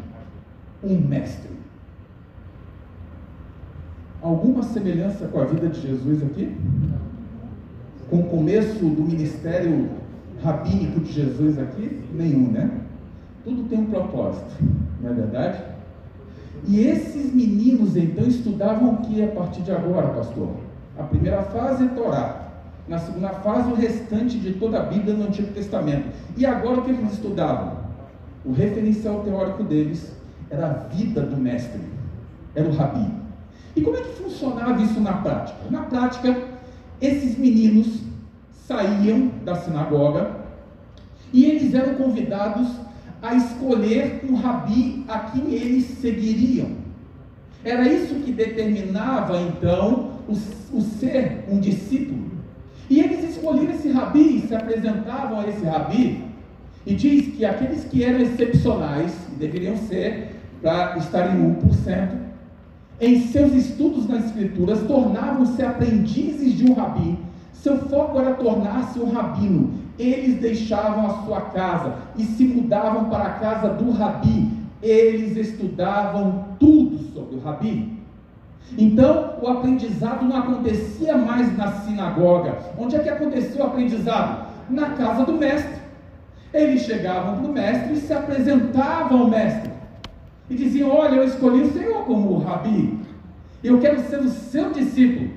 um 0.82 0.98
mestre. 0.98 1.50
Alguma 4.22 4.62
semelhança 4.62 5.28
com 5.28 5.38
a 5.38 5.44
vida 5.44 5.68
de 5.68 5.80
Jesus 5.82 6.22
aqui? 6.22 6.56
Com 8.08 8.20
o 8.20 8.24
começo 8.24 8.78
do 8.78 9.02
ministério 9.02 9.90
rabínico 10.42 11.00
de 11.00 11.12
Jesus 11.12 11.58
aqui? 11.58 12.00
Nenhum, 12.12 12.50
né? 12.50 12.70
Tudo 13.44 13.68
tem 13.68 13.80
um 13.80 13.86
propósito, 13.86 14.50
não 15.02 15.10
é 15.10 15.12
verdade? 15.12 15.62
E 16.66 16.80
esses 16.80 17.34
meninos 17.34 17.94
então 17.96 18.26
estudavam 18.26 18.94
o 18.94 18.96
que 19.02 19.22
a 19.22 19.28
partir 19.28 19.60
de 19.60 19.72
agora, 19.72 20.08
pastor? 20.08 20.48
A 20.98 21.02
primeira 21.02 21.42
fase 21.42 21.84
é 21.84 21.88
Torá. 21.88 22.53
Na 22.86 22.98
segunda 22.98 23.30
fase, 23.30 23.70
o 23.70 23.74
restante 23.74 24.38
de 24.38 24.54
toda 24.54 24.80
a 24.80 24.82
Bíblia 24.82 25.14
no 25.14 25.24
Antigo 25.24 25.52
Testamento. 25.52 26.08
E 26.36 26.44
agora 26.44 26.80
o 26.80 26.82
que 26.82 26.90
eles 26.90 27.12
estudavam? 27.12 27.78
O 28.44 28.52
referencial 28.52 29.20
teórico 29.20 29.64
deles 29.64 30.12
era 30.50 30.66
a 30.66 30.72
vida 30.94 31.22
do 31.22 31.36
mestre, 31.36 31.80
era 32.54 32.68
o 32.68 32.76
rabi. 32.76 33.10
E 33.74 33.80
como 33.80 33.96
é 33.96 34.02
que 34.02 34.22
funcionava 34.22 34.80
isso 34.82 35.00
na 35.00 35.14
prática? 35.14 35.58
Na 35.70 35.82
prática, 35.82 36.36
esses 37.00 37.38
meninos 37.38 38.00
saíam 38.66 39.30
da 39.44 39.54
sinagoga 39.56 40.44
e 41.32 41.44
eles 41.46 41.74
eram 41.74 41.94
convidados 41.94 42.68
a 43.22 43.34
escolher 43.34 44.24
um 44.28 44.36
rabi 44.36 45.04
a 45.08 45.20
quem 45.20 45.54
eles 45.54 45.84
seguiriam. 46.00 46.84
Era 47.64 47.88
isso 47.88 48.14
que 48.16 48.30
determinava 48.30 49.40
então 49.40 50.10
o, 50.28 50.32
o 50.76 50.82
ser 50.82 51.44
um 51.50 51.58
discípulo. 51.58 52.33
E 52.88 53.00
eles 53.00 53.30
escolhiam 53.30 53.70
esse 53.72 53.90
rabi, 53.90 54.44
se 54.46 54.54
apresentavam 54.54 55.40
a 55.40 55.48
esse 55.48 55.64
rabi, 55.64 56.24
e 56.86 56.94
diz 56.94 57.34
que 57.34 57.44
aqueles 57.44 57.84
que 57.84 58.04
eram 58.04 58.20
excepcionais, 58.20 59.12
deveriam 59.38 59.76
ser 59.76 60.36
para 60.60 60.98
estar 60.98 61.34
em 61.34 61.54
1%, 61.56 62.08
em 63.00 63.20
seus 63.22 63.52
estudos 63.52 64.08
nas 64.08 64.26
Escrituras, 64.26 64.82
tornavam-se 64.86 65.62
aprendizes 65.62 66.54
de 66.54 66.70
um 66.70 66.74
rabi. 66.74 67.18
Seu 67.52 67.78
foco 67.88 68.18
era 68.18 68.34
tornar-se 68.34 68.98
um 69.00 69.10
rabino. 69.10 69.72
Eles 69.98 70.40
deixavam 70.40 71.06
a 71.06 71.22
sua 71.24 71.40
casa 71.40 71.94
e 72.16 72.24
se 72.24 72.44
mudavam 72.44 73.06
para 73.06 73.24
a 73.24 73.32
casa 73.34 73.68
do 73.70 73.90
rabi. 73.90 74.50
Eles 74.82 75.36
estudavam 75.36 76.44
tudo 76.58 76.98
sobre 77.12 77.36
o 77.36 77.40
rabi. 77.40 77.93
Então, 78.76 79.34
o 79.40 79.46
aprendizado 79.46 80.24
não 80.24 80.36
acontecia 80.36 81.16
mais 81.16 81.56
na 81.56 81.70
sinagoga. 81.80 82.58
Onde 82.78 82.96
é 82.96 82.98
que 82.98 83.08
acontecia 83.08 83.62
o 83.62 83.66
aprendizado? 83.66 84.46
Na 84.68 84.90
casa 84.90 85.24
do 85.24 85.34
mestre. 85.34 85.84
Eles 86.52 86.82
chegavam 86.82 87.38
para 87.38 87.50
o 87.50 87.52
mestre 87.52 87.94
e 87.94 87.96
se 87.96 88.12
apresentavam 88.12 89.20
ao 89.20 89.28
mestre. 89.28 89.70
E 90.48 90.54
diziam: 90.54 90.90
Olha, 90.90 91.16
eu 91.16 91.24
escolhi 91.24 91.62
o 91.62 91.72
Senhor 91.72 92.04
como 92.04 92.38
rabi. 92.38 93.00
Eu 93.62 93.80
quero 93.80 94.00
ser 94.08 94.20
o 94.20 94.28
seu 94.28 94.72
discípulo. 94.72 95.30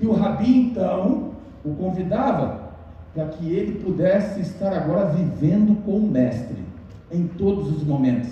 E 0.00 0.06
o 0.06 0.12
rabi, 0.12 0.56
então, 0.56 1.32
o 1.64 1.74
convidava 1.74 2.70
para 3.14 3.26
que 3.26 3.52
ele 3.52 3.82
pudesse 3.82 4.40
estar 4.40 4.72
agora 4.72 5.06
vivendo 5.06 5.82
com 5.84 5.98
o 5.98 6.10
mestre 6.10 6.56
em 7.10 7.26
todos 7.26 7.68
os 7.76 7.84
momentos. 7.84 8.30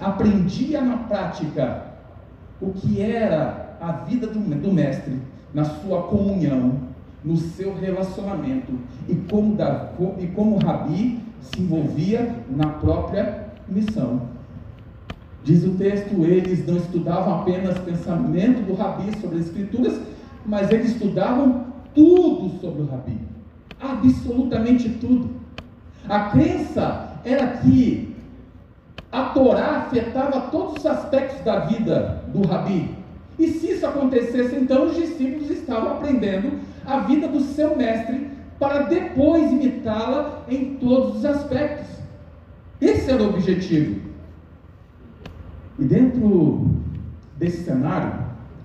Aprendia 0.00 0.80
na 0.80 0.98
prática 0.98 1.89
o 2.60 2.70
que 2.72 3.00
era 3.00 3.76
a 3.80 3.92
vida 3.92 4.26
do, 4.26 4.72
mestre 4.72 5.18
na 5.54 5.64
sua 5.64 6.02
comunhão, 6.02 6.90
no 7.24 7.36
seu 7.36 7.74
relacionamento 7.74 8.72
e 9.08 9.14
como, 9.14 9.56
da, 9.56 9.92
e 10.18 10.26
como 10.28 10.56
o 10.56 10.58
Rabi 10.58 11.20
se 11.40 11.60
envolvia 11.60 12.34
na 12.48 12.66
própria 12.66 13.46
missão. 13.68 14.22
Diz 15.42 15.64
o 15.64 15.70
texto, 15.70 16.24
eles 16.24 16.66
não 16.66 16.76
estudavam 16.76 17.40
apenas 17.40 17.78
pensamento 17.78 18.66
do 18.66 18.74
Rabi 18.74 19.18
sobre 19.20 19.38
as 19.38 19.46
Escrituras, 19.46 20.00
mas 20.44 20.70
eles 20.70 20.92
estudavam 20.92 21.66
tudo 21.94 22.60
sobre 22.60 22.82
o 22.82 22.86
Rabi, 22.86 23.18
absolutamente 23.80 24.88
tudo. 24.90 25.30
A 26.08 26.30
crença 26.30 27.20
era 27.24 27.46
que 27.58 28.14
a 29.10 29.24
Torá 29.24 29.78
afetava 29.78 30.42
todos 30.52 30.78
os 30.78 30.86
aspectos 30.86 31.42
da 31.44 31.60
vida 31.60 32.19
do 32.32 32.46
Rabi. 32.46 32.96
E 33.38 33.48
se 33.48 33.70
isso 33.70 33.86
acontecesse, 33.86 34.56
então 34.56 34.86
os 34.86 34.96
discípulos 34.96 35.50
estavam 35.50 35.92
aprendendo 35.92 36.58
a 36.84 37.00
vida 37.00 37.28
do 37.28 37.40
seu 37.40 37.76
mestre 37.76 38.28
para 38.58 38.82
depois 38.82 39.50
imitá-la 39.50 40.44
em 40.48 40.76
todos 40.76 41.16
os 41.16 41.24
aspectos. 41.24 41.86
Esse 42.80 43.10
era 43.10 43.22
o 43.22 43.30
objetivo. 43.30 44.00
E 45.78 45.84
dentro 45.84 46.68
desse 47.38 47.64
cenário, 47.64 48.12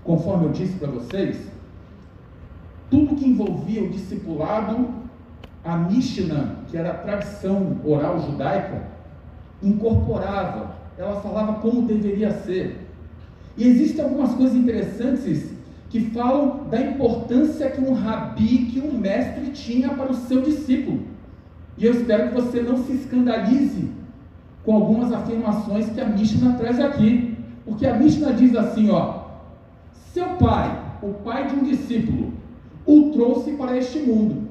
conforme 0.04 0.46
eu 0.46 0.52
disse 0.52 0.78
para 0.78 0.90
vocês, 0.90 1.38
tudo 2.90 3.16
que 3.16 3.28
envolvia 3.28 3.84
o 3.84 3.90
discipulado, 3.90 4.90
a 5.64 5.78
Mishnah, 5.78 6.58
que 6.68 6.78
era 6.78 6.92
a 6.92 6.96
tradição 6.96 7.78
oral 7.84 8.20
judaica, 8.20 8.84
incorporava, 9.64 10.76
ela 10.98 11.20
falava 11.22 11.54
como 11.60 11.88
deveria 11.88 12.32
ser. 12.32 12.85
E 13.58 13.68
existem 13.68 14.04
algumas 14.04 14.34
coisas 14.34 14.56
interessantes 14.56 15.54
que 15.90 16.02
falam 16.12 16.68
da 16.70 16.82
importância 16.82 17.70
que 17.70 17.80
um 17.80 17.94
rabi, 17.94 18.70
que 18.72 18.82
um 18.82 18.98
mestre 18.98 19.52
tinha 19.52 19.90
para 19.90 20.12
o 20.12 20.16
seu 20.16 20.42
discípulo. 20.42 21.04
E 21.78 21.86
eu 21.86 21.94
espero 21.94 22.30
que 22.30 22.36
você 22.36 22.62
não 22.62 22.78
se 22.78 22.94
escandalize 22.94 23.90
com 24.64 24.76
algumas 24.76 25.14
afirmações 25.14 25.90
que 25.90 26.02
a 26.02 26.06
Mishnah 26.06 26.58
traz 26.58 26.80
aqui. 26.80 27.38
Porque 27.66 27.86
a 27.86 27.94
Mishnah 27.94 28.32
diz 28.32 28.56
assim, 28.56 28.90
ó: 28.90 29.26
Seu 30.14 30.26
pai, 30.36 30.78
o 31.02 31.14
pai 31.14 31.48
de 31.48 31.56
um 31.56 31.64
discípulo, 31.64 32.34
o 32.86 33.12
trouxe 33.12 33.52
para 33.54 33.78
este 33.78 34.00
mundo, 34.00 34.50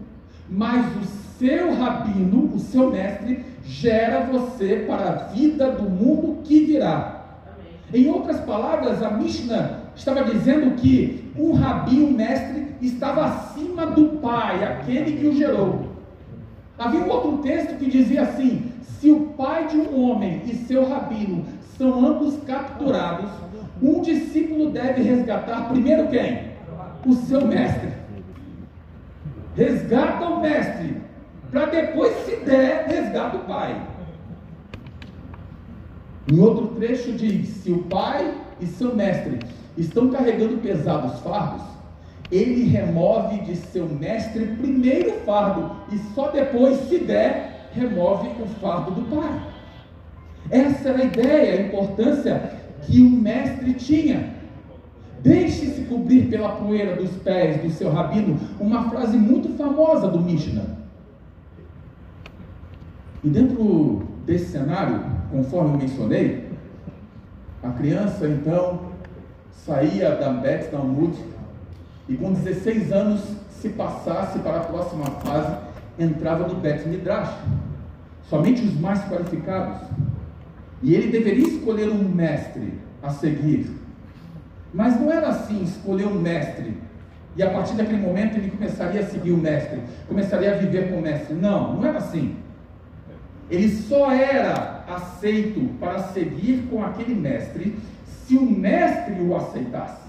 mas 0.49 0.85
o 0.97 1.05
seu 1.39 1.75
rabino, 1.75 2.51
o 2.55 2.59
seu 2.59 2.91
mestre, 2.91 3.45
gera 3.65 4.27
você 4.27 4.85
para 4.87 5.11
a 5.11 5.15
vida 5.29 5.71
do 5.73 5.89
mundo 5.89 6.39
que 6.43 6.65
virá. 6.65 7.24
Em 7.95 8.09
outras 8.09 8.41
palavras, 8.41 9.01
a 9.05 9.11
Mishnah 9.13 9.85
estava 9.95 10.25
dizendo 10.25 10.75
que 10.75 11.31
um 11.39 11.55
rabi, 11.55 12.03
um 12.03 12.11
mestre, 12.11 12.75
estava 12.83 13.25
acima 13.25 13.87
do 13.87 14.19
pai, 14.19 14.65
aquele 14.65 15.17
que 15.17 15.29
o 15.29 15.33
gerou. 15.33 15.91
Havia 16.77 16.99
um 16.99 17.09
outro 17.09 17.39
texto 17.39 17.79
que 17.79 17.89
dizia 17.89 18.23
assim: 18.23 18.73
se 18.83 19.13
o 19.13 19.27
pai 19.37 19.69
de 19.69 19.77
um 19.77 20.03
homem 20.03 20.43
e 20.45 20.57
seu 20.57 20.89
rabino 20.89 21.45
são 21.79 22.05
ambos 22.05 22.37
capturados, 22.43 23.31
um 23.81 24.01
discípulo 24.03 24.71
deve 24.71 25.01
resgatar 25.03 25.69
primeiro 25.69 26.09
quem? 26.09 26.51
O 27.07 27.13
seu 27.13 27.47
mestre. 27.47 27.91
Resgata 29.55 30.25
o 30.25 30.41
mestre, 30.41 30.97
para 31.53 31.67
depois, 31.67 32.13
se 32.25 32.35
der, 32.39 32.87
resgata 32.89 33.37
o 33.37 33.41
pai. 33.45 33.94
Em 36.31 36.39
outro 36.41 36.69
trecho 36.69 37.13
diz: 37.13 37.49
se 37.49 37.71
o 37.71 37.83
pai 37.85 38.35
e 38.61 38.67
seu 38.67 38.95
mestre 38.95 39.41
estão 39.77 40.11
carregando 40.11 40.59
pesados 40.59 41.21
fardos, 41.21 41.63
ele 42.31 42.65
remove 42.65 43.43
de 43.43 43.57
seu 43.57 43.87
mestre 43.87 44.47
primeiro 44.57 45.11
o 45.11 45.21
fardo 45.21 45.71
e 45.93 45.99
só 46.15 46.31
depois, 46.31 46.89
se 46.89 46.99
der, 46.99 47.69
remove 47.73 48.29
o 48.43 48.47
fardo 48.61 48.93
do 48.93 49.03
pai. 49.15 49.41
Essa 50.51 50.91
era 50.91 51.03
a 51.03 51.05
ideia, 51.05 51.61
a 51.61 51.67
importância 51.67 52.53
que 52.83 53.01
o 53.01 53.11
mestre 53.11 53.75
tinha. 53.75 54.35
Deixe-se 55.23 55.83
cobrir 55.83 56.29
pela 56.29 56.51
poeira 56.57 56.97
dos 56.97 57.11
pés 57.23 57.63
do 57.63 57.71
seu 57.71 57.91
rabino, 57.91 58.39
uma 58.61 58.91
frase 58.91 59.17
muito 59.17 59.57
famosa 59.57 60.09
do 60.09 60.21
Mishnah. 60.21 60.67
E 63.23 63.29
dentro 63.29 64.14
desse 64.25 64.53
cenário, 64.53 65.03
conforme 65.31 65.75
eu 65.75 65.79
mencionei, 65.79 66.51
a 67.63 67.71
criança 67.71 68.27
então 68.27 68.93
saía 69.51 70.11
da 70.17 70.31
Bet 70.31 70.71
Talmud 70.71 71.17
e 72.09 72.17
com 72.17 72.33
16 72.33 72.93
anos, 72.93 73.23
se 73.51 73.71
passasse 73.71 74.39
para 74.41 74.59
a 74.59 74.65
próxima 74.65 75.07
fase, 75.07 75.57
entrava 75.99 76.47
no 76.47 76.57
Bet 76.57 76.87
Midrash. 76.87 77.35
Somente 78.29 78.63
os 78.63 78.79
mais 78.79 79.03
qualificados. 79.05 79.89
E 80.83 80.95
ele 80.95 81.11
deveria 81.11 81.47
escolher 81.47 81.89
um 81.89 82.07
mestre 82.07 82.79
a 83.03 83.11
seguir. 83.11 83.71
Mas 84.73 85.01
não 85.01 85.11
era 85.11 85.29
assim 85.29 85.63
escolher 85.63 86.07
um 86.07 86.21
mestre 86.21 86.77
e 87.37 87.43
a 87.43 87.51
partir 87.51 87.75
daquele 87.75 87.99
momento 87.99 88.37
ele 88.37 88.51
começaria 88.51 89.01
a 89.01 89.07
seguir 89.07 89.33
o 89.33 89.37
mestre, 89.37 89.81
começaria 90.07 90.53
a 90.53 90.57
viver 90.57 90.91
com 90.91 90.99
o 90.99 91.03
mestre. 91.03 91.35
Não, 91.35 91.75
não 91.75 91.87
era 91.87 91.99
assim. 91.99 92.37
Ele 93.51 93.69
só 93.69 94.11
era 94.11 94.85
aceito 94.89 95.61
para 95.79 95.99
seguir 96.09 96.67
com 96.71 96.83
aquele 96.83 97.15
mestre 97.15 97.77
se 98.27 98.37
o 98.37 98.43
mestre 98.43 99.21
o 99.21 99.37
aceitasse. 99.37 100.05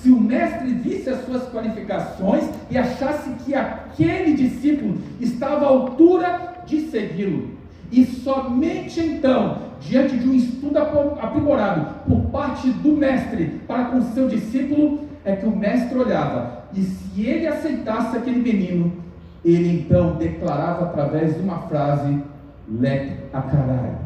Se 0.00 0.10
o 0.10 0.20
mestre 0.20 0.68
visse 0.74 1.08
as 1.08 1.24
suas 1.24 1.50
qualificações 1.50 2.44
e 2.70 2.76
achasse 2.76 3.30
que 3.44 3.54
aquele 3.54 4.34
discípulo 4.34 4.98
estava 5.20 5.64
à 5.64 5.68
altura 5.68 6.54
de 6.66 6.82
segui-lo. 6.90 7.54
E 7.90 8.04
somente 8.04 9.00
então, 9.00 9.58
diante 9.80 10.16
de 10.16 10.28
um 10.28 10.34
estudo 10.34 10.78
aprimorado 10.78 11.86
por 12.06 12.20
parte 12.30 12.68
do 12.68 12.92
mestre 12.92 13.60
para 13.66 13.86
com 13.86 14.02
seu 14.12 14.28
discípulo, 14.28 15.08
é 15.24 15.36
que 15.36 15.46
o 15.46 15.56
mestre 15.56 15.96
olhava. 15.96 16.64
E 16.74 16.82
se 16.82 17.22
ele 17.22 17.46
aceitasse 17.46 18.16
aquele 18.16 18.40
menino, 18.40 19.03
ele 19.44 19.80
então 19.80 20.16
declarava 20.16 20.86
através 20.86 21.34
de 21.34 21.40
uma 21.42 21.58
frase: 21.68 22.22
Lek 22.68 23.24
Akarai. 23.32 23.98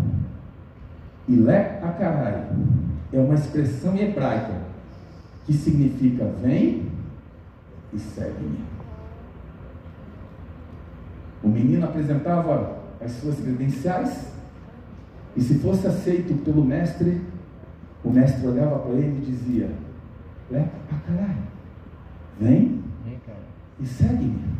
E 1.29 1.37
Lek 1.37 1.85
Akarai 1.85 2.49
é 3.13 3.21
uma 3.21 3.35
expressão 3.35 3.97
hebraica 3.97 4.55
que 5.47 5.53
significa 5.53 6.25
vem 6.43 6.91
e 7.93 7.99
segue-me. 7.99 8.65
O 11.43 11.49
menino 11.49 11.85
apresentava 11.85 12.79
as 13.01 13.13
suas 13.13 13.37
credenciais 13.37 14.33
e 15.37 15.41
se 15.41 15.61
fosse 15.61 15.87
aceito 15.87 16.35
pelo 16.43 16.65
mestre, 16.65 17.21
o 18.03 18.11
mestre 18.11 18.45
olhava 18.47 18.81
para 18.81 18.93
ele 18.95 19.23
e 19.23 19.31
dizia: 19.31 19.71
Lek 20.51 20.69
Akarai, 20.91 21.37
vem 22.41 22.83
e 23.79 23.87
segue-me. 23.87 24.58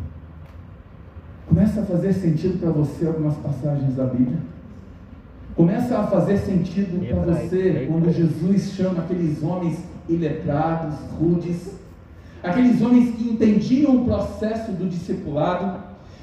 Começa 1.49 1.81
a 1.81 1.83
fazer 1.83 2.13
sentido 2.13 2.59
para 2.59 2.69
você 2.69 3.07
algumas 3.07 3.35
passagens 3.37 3.95
da 3.95 4.05
Bíblia. 4.05 4.37
Começa 5.55 5.97
a 5.97 6.03
fazer 6.05 6.37
sentido 6.37 7.03
para 7.07 7.33
você 7.33 7.87
quando 7.91 8.13
Jesus 8.13 8.73
chama 8.73 8.99
aqueles 8.99 9.41
homens 9.41 9.83
iletrados, 10.07 10.93
rudes, 11.19 11.73
aqueles 12.43 12.79
homens 12.83 13.15
que 13.15 13.31
entendiam 13.31 13.95
o 13.95 14.05
processo 14.05 14.71
do 14.73 14.87
discipulado. 14.87 15.79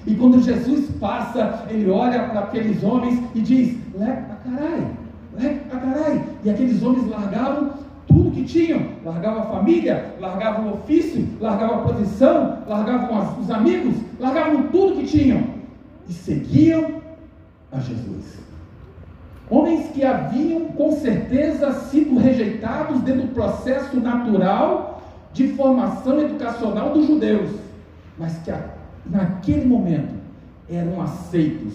E 0.06 0.14
quando 0.14 0.40
Jesus 0.40 0.88
passa, 1.00 1.64
ele 1.68 1.90
olha 1.90 2.28
para 2.28 2.40
aqueles 2.40 2.82
homens 2.84 3.20
e 3.34 3.40
diz: 3.40 3.76
Leca, 3.98 4.38
carai, 4.44 4.92
leca, 5.36 5.76
carai. 5.76 6.24
E 6.44 6.50
aqueles 6.50 6.80
homens 6.84 7.08
largavam 7.08 7.72
tudo 8.16 8.30
que 8.30 8.44
tinham, 8.44 8.80
largavam 9.04 9.42
a 9.42 9.46
família, 9.46 10.14
largavam 10.18 10.70
o 10.70 10.74
ofício, 10.76 11.28
largavam 11.38 11.80
a 11.80 11.82
posição, 11.82 12.62
largavam 12.66 13.38
os 13.38 13.50
amigos, 13.50 13.94
largavam 14.18 14.68
tudo 14.68 14.96
que 14.96 15.06
tinham 15.06 15.44
e 16.08 16.14
seguiam 16.14 17.02
a 17.70 17.78
Jesus. 17.78 18.38
Homens 19.50 19.90
que 19.90 20.02
haviam 20.02 20.68
com 20.68 20.92
certeza 20.92 21.70
sido 21.72 22.18
rejeitados 22.18 23.02
dentro 23.02 23.26
do 23.26 23.34
processo 23.34 24.00
natural 24.00 25.02
de 25.34 25.48
formação 25.48 26.18
educacional 26.18 26.94
dos 26.94 27.06
judeus, 27.06 27.50
mas 28.18 28.38
que 28.38 28.52
naquele 29.04 29.66
momento 29.66 30.14
eram 30.70 31.02
aceitos 31.02 31.74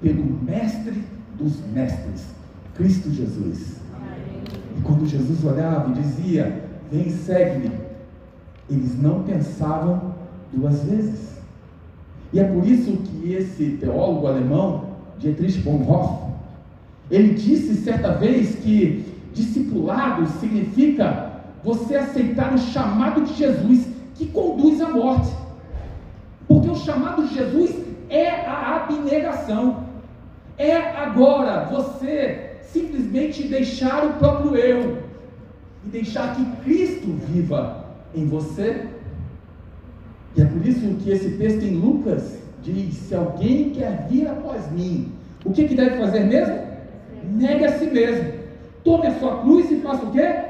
pelo 0.00 0.24
mestre 0.42 1.04
dos 1.38 1.60
mestres, 1.66 2.24
Cristo 2.74 3.10
Jesus. 3.10 3.85
E 4.76 4.80
quando 4.82 5.06
Jesus 5.06 5.44
olhava 5.44 5.90
e 5.90 5.94
dizia: 5.94 6.62
Vem, 6.90 7.10
segue-me, 7.10 7.70
eles 8.68 9.00
não 9.00 9.22
pensavam 9.22 10.14
duas 10.52 10.82
vezes. 10.84 11.36
E 12.32 12.40
é 12.40 12.44
por 12.44 12.66
isso 12.66 12.96
que 12.96 13.32
esse 13.32 13.78
teólogo 13.80 14.26
alemão, 14.26 14.84
Dietrich 15.18 15.60
Bonhoeffer, 15.60 16.26
ele 17.10 17.34
disse 17.34 17.76
certa 17.76 18.12
vez 18.12 18.56
que 18.56 19.14
discipulado 19.32 20.26
significa 20.40 21.26
você 21.62 21.96
aceitar 21.96 22.54
o 22.54 22.58
chamado 22.58 23.22
de 23.22 23.34
Jesus 23.34 23.88
que 24.14 24.26
conduz 24.26 24.80
à 24.80 24.88
morte. 24.88 25.32
Porque 26.48 26.68
o 26.68 26.76
chamado 26.76 27.26
de 27.26 27.34
Jesus 27.34 27.74
é 28.08 28.28
a 28.46 28.76
abnegação. 28.76 29.84
É 30.58 30.74
agora 30.76 31.66
você 31.70 32.45
simplesmente 32.76 33.48
deixar 33.48 34.04
o 34.04 34.12
próprio 34.14 34.56
eu 34.56 34.98
e 35.84 35.88
deixar 35.88 36.36
que 36.36 36.44
Cristo 36.62 37.06
viva 37.28 37.86
em 38.14 38.26
você. 38.26 38.86
E 40.36 40.42
é 40.42 40.44
por 40.44 40.66
isso 40.66 40.86
que 40.96 41.10
esse 41.10 41.30
texto 41.38 41.62
em 41.62 41.76
Lucas 41.76 42.38
diz: 42.62 42.94
se 42.94 43.14
alguém 43.14 43.70
quer 43.70 44.06
vir 44.10 44.28
após 44.28 44.70
mim, 44.70 45.12
o 45.44 45.52
que, 45.52 45.66
que 45.66 45.74
deve 45.74 45.96
fazer 45.98 46.20
mesmo? 46.20 46.58
Negue 47.24 47.64
a 47.64 47.78
si 47.78 47.86
mesmo. 47.86 48.34
Tome 48.84 49.06
a 49.06 49.18
sua 49.18 49.40
cruz 49.40 49.70
e 49.70 49.76
faça 49.76 50.04
o 50.04 50.10
quê? 50.10 50.44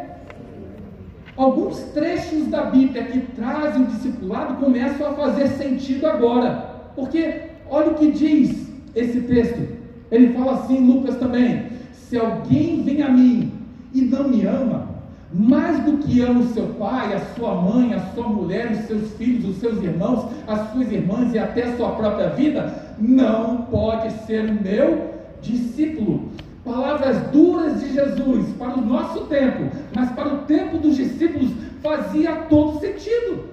Alguns 1.36 1.78
trechos 1.92 2.48
da 2.48 2.64
Bíblia 2.64 3.04
que 3.04 3.20
trazem 3.36 3.82
o 3.82 3.86
discipulado 3.86 4.56
começam 4.56 5.06
a 5.06 5.12
fazer 5.14 5.48
sentido 5.48 6.06
agora. 6.06 6.90
Porque 6.94 7.42
olha 7.68 7.90
o 7.90 7.94
que 7.94 8.10
diz 8.10 8.66
esse 8.94 9.20
texto. 9.22 9.76
Ele 10.10 10.32
fala 10.32 10.54
assim, 10.54 10.80
Lucas 10.80 11.16
também: 11.16 11.75
se 12.08 12.16
alguém 12.16 12.82
vem 12.82 13.02
a 13.02 13.10
mim 13.10 13.52
e 13.92 14.02
não 14.02 14.28
me 14.28 14.46
ama, 14.46 14.88
mais 15.32 15.82
do 15.84 15.98
que 15.98 16.20
ama 16.20 16.40
o 16.40 16.48
seu 16.54 16.68
pai, 16.74 17.14
a 17.14 17.20
sua 17.34 17.54
mãe, 17.60 17.92
a 17.94 18.00
sua 18.14 18.28
mulher, 18.28 18.70
os 18.70 18.86
seus 18.86 19.10
filhos, 19.14 19.44
os 19.48 19.56
seus 19.56 19.82
irmãos, 19.82 20.30
as 20.46 20.72
suas 20.72 20.90
irmãs 20.90 21.34
e 21.34 21.38
até 21.38 21.64
a 21.64 21.76
sua 21.76 21.90
própria 21.90 22.30
vida, 22.30 22.94
não 22.98 23.62
pode 23.62 24.10
ser 24.24 24.44
meu 24.52 25.14
discípulo. 25.42 26.30
Palavras 26.64 27.18
duras 27.30 27.80
de 27.80 27.92
Jesus 27.92 28.52
para 28.58 28.78
o 28.78 28.84
nosso 28.84 29.24
tempo, 29.26 29.70
mas 29.94 30.10
para 30.12 30.34
o 30.34 30.38
tempo 30.38 30.78
dos 30.78 30.96
discípulos 30.96 31.50
fazia 31.82 32.34
todo 32.48 32.80
sentido. 32.80 33.44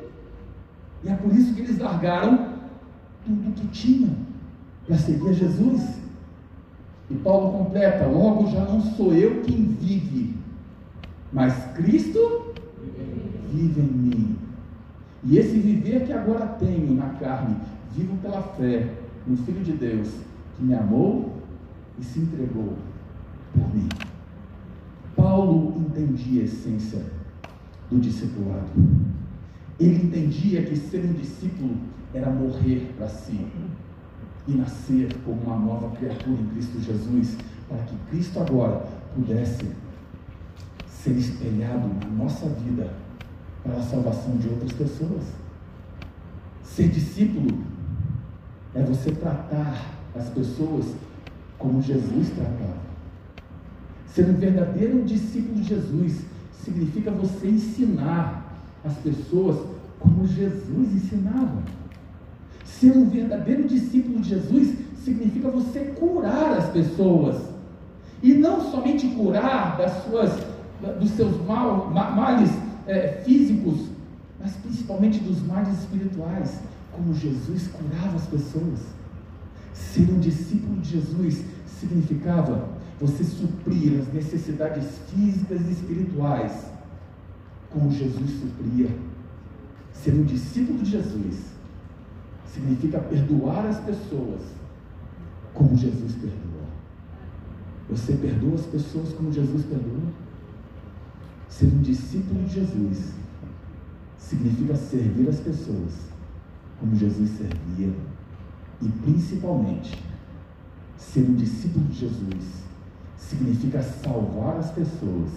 E 1.04 1.10
é 1.10 1.16
por 1.16 1.34
isso 1.34 1.54
que 1.54 1.62
eles 1.62 1.78
largaram 1.80 2.54
tudo 3.26 3.54
que 3.56 3.68
tinham 3.68 4.12
para 4.86 4.98
seguir 4.98 5.34
Jesus. 5.34 6.03
E 7.14 7.16
Paulo 7.18 7.52
completa: 7.60 8.08
logo 8.08 8.50
já 8.50 8.66
não 8.66 8.82
sou 8.82 9.14
eu 9.14 9.42
quem 9.42 9.66
vive, 9.80 10.36
mas 11.32 11.54
Cristo 11.76 12.54
vive 13.52 13.82
em 13.82 13.84
mim. 13.84 14.36
E 15.24 15.38
esse 15.38 15.60
viver 15.60 16.06
que 16.06 16.12
agora 16.12 16.48
tenho 16.48 16.96
na 16.96 17.10
carne, 17.10 17.56
vivo 17.96 18.18
pela 18.18 18.42
fé 18.42 18.96
no 19.28 19.38
Filho 19.38 19.64
de 19.64 19.74
Deus, 19.74 20.10
que 20.58 20.64
me 20.64 20.74
amou 20.74 21.38
e 22.00 22.04
se 22.04 22.20
entregou 22.20 22.74
por 23.54 23.76
mim. 23.76 23.88
Paulo 25.16 25.76
entendia 25.78 26.42
a 26.42 26.46
essência 26.46 27.06
do 27.92 28.00
discipulado. 28.00 28.72
Ele 29.80 30.04
entendia 30.04 30.64
que 30.64 30.76
ser 30.76 31.06
um 31.06 31.14
discípulo 31.14 31.76
era 32.12 32.32
morrer 32.32 32.92
para 32.98 33.08
si 33.08 33.46
e 34.48 34.52
nascer 34.52 35.16
como 35.26 35.42
uma 35.42 35.58
nova 35.58 35.96
criatura 35.96 36.42
em 36.42 36.48
Cristo 36.48 36.80
Jesus, 36.82 37.38
para 37.68 37.78
que 37.84 37.96
Cristo 38.10 38.40
agora 38.40 38.86
pudesse 39.16 39.66
ser 40.88 41.12
espelhado 41.12 41.88
na 41.88 42.24
nossa 42.24 42.48
vida 42.48 42.94
para 43.64 43.78
a 43.78 43.82
salvação 43.82 44.36
de 44.38 44.50
outras 44.50 44.74
pessoas. 44.74 45.24
Ser 46.64 46.90
discípulo 46.90 47.60
é 48.74 48.82
você 48.84 49.12
tratar 49.12 49.94
as 50.16 50.30
pessoas 50.30 50.94
como 51.58 51.82
Jesus 51.82 52.30
tratava. 52.32 52.84
Ser 54.08 54.30
um 54.30 54.34
verdadeiro 54.34 55.04
discípulo 55.04 55.56
de 55.56 55.64
Jesus 55.64 56.22
significa 56.64 57.12
você 57.12 57.48
ensinar 57.48 58.60
as 58.84 58.94
pessoas 58.98 59.66
como 60.00 60.28
Jesus 60.28 60.94
ensinava. 60.94 61.64
Ser 62.84 62.98
um 62.98 63.06
verdadeiro 63.06 63.66
discípulo 63.66 64.20
de 64.20 64.28
Jesus 64.28 64.76
significa 65.06 65.48
você 65.48 65.96
curar 65.98 66.58
as 66.58 66.70
pessoas. 66.70 67.42
E 68.22 68.34
não 68.34 68.60
somente 68.60 69.08
curar 69.08 69.78
das 69.78 70.04
suas, 70.04 70.38
dos 71.00 71.12
seus 71.12 71.42
mal, 71.46 71.90
males 71.90 72.50
é, 72.86 73.22
físicos, 73.24 73.88
mas 74.38 74.52
principalmente 74.58 75.20
dos 75.20 75.42
males 75.48 75.80
espirituais, 75.80 76.60
como 76.92 77.14
Jesus 77.14 77.70
curava 77.70 78.18
as 78.18 78.28
pessoas. 78.28 78.80
Ser 79.74 80.10
um 80.12 80.20
discípulo 80.20 80.82
de 80.82 80.90
Jesus 80.90 81.42
significava 81.80 82.68
você 83.00 83.24
suprir 83.24 83.98
as 84.02 84.14
necessidades 84.14 84.88
físicas 85.08 85.62
e 85.70 85.72
espirituais, 85.72 86.66
como 87.70 87.90
Jesus 87.90 88.30
supria. 88.42 88.90
Ser 89.94 90.16
um 90.16 90.24
discípulo 90.24 90.80
de 90.80 90.92
Jesus 90.92 91.53
significa 92.54 93.00
perdoar 93.00 93.66
as 93.66 93.80
pessoas 93.80 94.42
como 95.54 95.76
Jesus 95.76 96.14
perdoou. 96.14 96.68
Você 97.90 98.14
perdoa 98.14 98.56
as 98.56 98.66
pessoas 98.68 99.12
como 99.14 99.32
Jesus 99.32 99.66
perdoa? 99.66 100.14
Ser 101.50 101.66
um 101.66 101.82
discípulo 101.82 102.44
de 102.44 102.54
Jesus 102.54 103.14
significa 104.18 104.76
servir 104.76 105.30
as 105.30 105.40
pessoas 105.40 105.94
como 106.80 106.96
Jesus 106.96 107.30
servia 107.32 107.94
e 108.82 108.90
principalmente 109.04 110.04
ser 110.98 111.22
um 111.22 111.36
discípulo 111.36 111.86
de 111.86 112.00
Jesus 112.00 112.64
significa 113.18 113.82
salvar 113.82 114.58
as 114.58 114.72
pessoas 114.72 115.30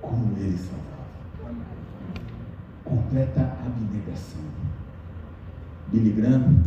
como 0.00 0.36
ele 0.36 0.58
salvava. 0.58 1.54
Completa 2.84 3.40
abnegação. 3.64 4.73
Billy 5.94 6.10
Graham, 6.10 6.60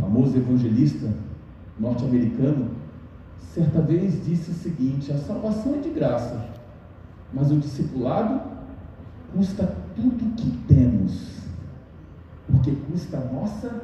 famoso 0.00 0.38
evangelista 0.38 1.12
norte-americano, 1.78 2.70
certa 3.52 3.82
vez 3.82 4.24
disse 4.24 4.50
o 4.52 4.54
seguinte: 4.54 5.12
a 5.12 5.18
salvação 5.18 5.74
é 5.74 5.78
de 5.78 5.90
graça, 5.90 6.48
mas 7.34 7.50
o 7.52 7.58
discipulado 7.58 8.40
custa 9.34 9.66
tudo 9.94 10.34
que 10.34 10.50
temos, 10.66 11.42
porque 12.50 12.74
custa 12.90 13.18
a 13.18 13.24
nossa 13.32 13.82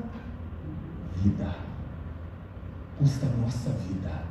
vida. 1.22 1.54
Custa 2.98 3.26
a 3.26 3.36
nossa 3.42 3.70
vida. 3.70 4.22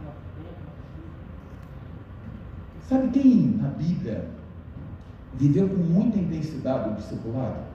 Sabe 2.89 3.09
quem 3.09 3.57
na 3.57 3.69
Bíblia 3.69 4.29
viveu 5.35 5.69
com 5.69 5.75
muita 5.75 6.17
intensidade 6.17 6.89
o 6.89 6.95
discipulado? 6.95 7.71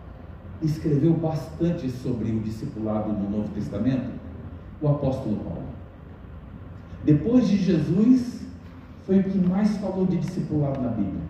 Escreveu 0.62 1.12
bastante 1.14 1.90
sobre 1.90 2.30
o 2.30 2.40
discipulado 2.40 3.12
no 3.12 3.30
Novo 3.30 3.48
Testamento, 3.54 4.10
o 4.80 4.88
apóstolo 4.88 5.36
Paulo. 5.36 5.64
Depois 7.04 7.46
de 7.48 7.58
Jesus, 7.58 8.40
foi 9.04 9.20
o 9.20 9.24
que 9.24 9.38
mais 9.38 9.76
falou 9.76 10.06
de 10.06 10.16
discipulado 10.16 10.80
na 10.80 10.88
Bíblia. 10.88 11.22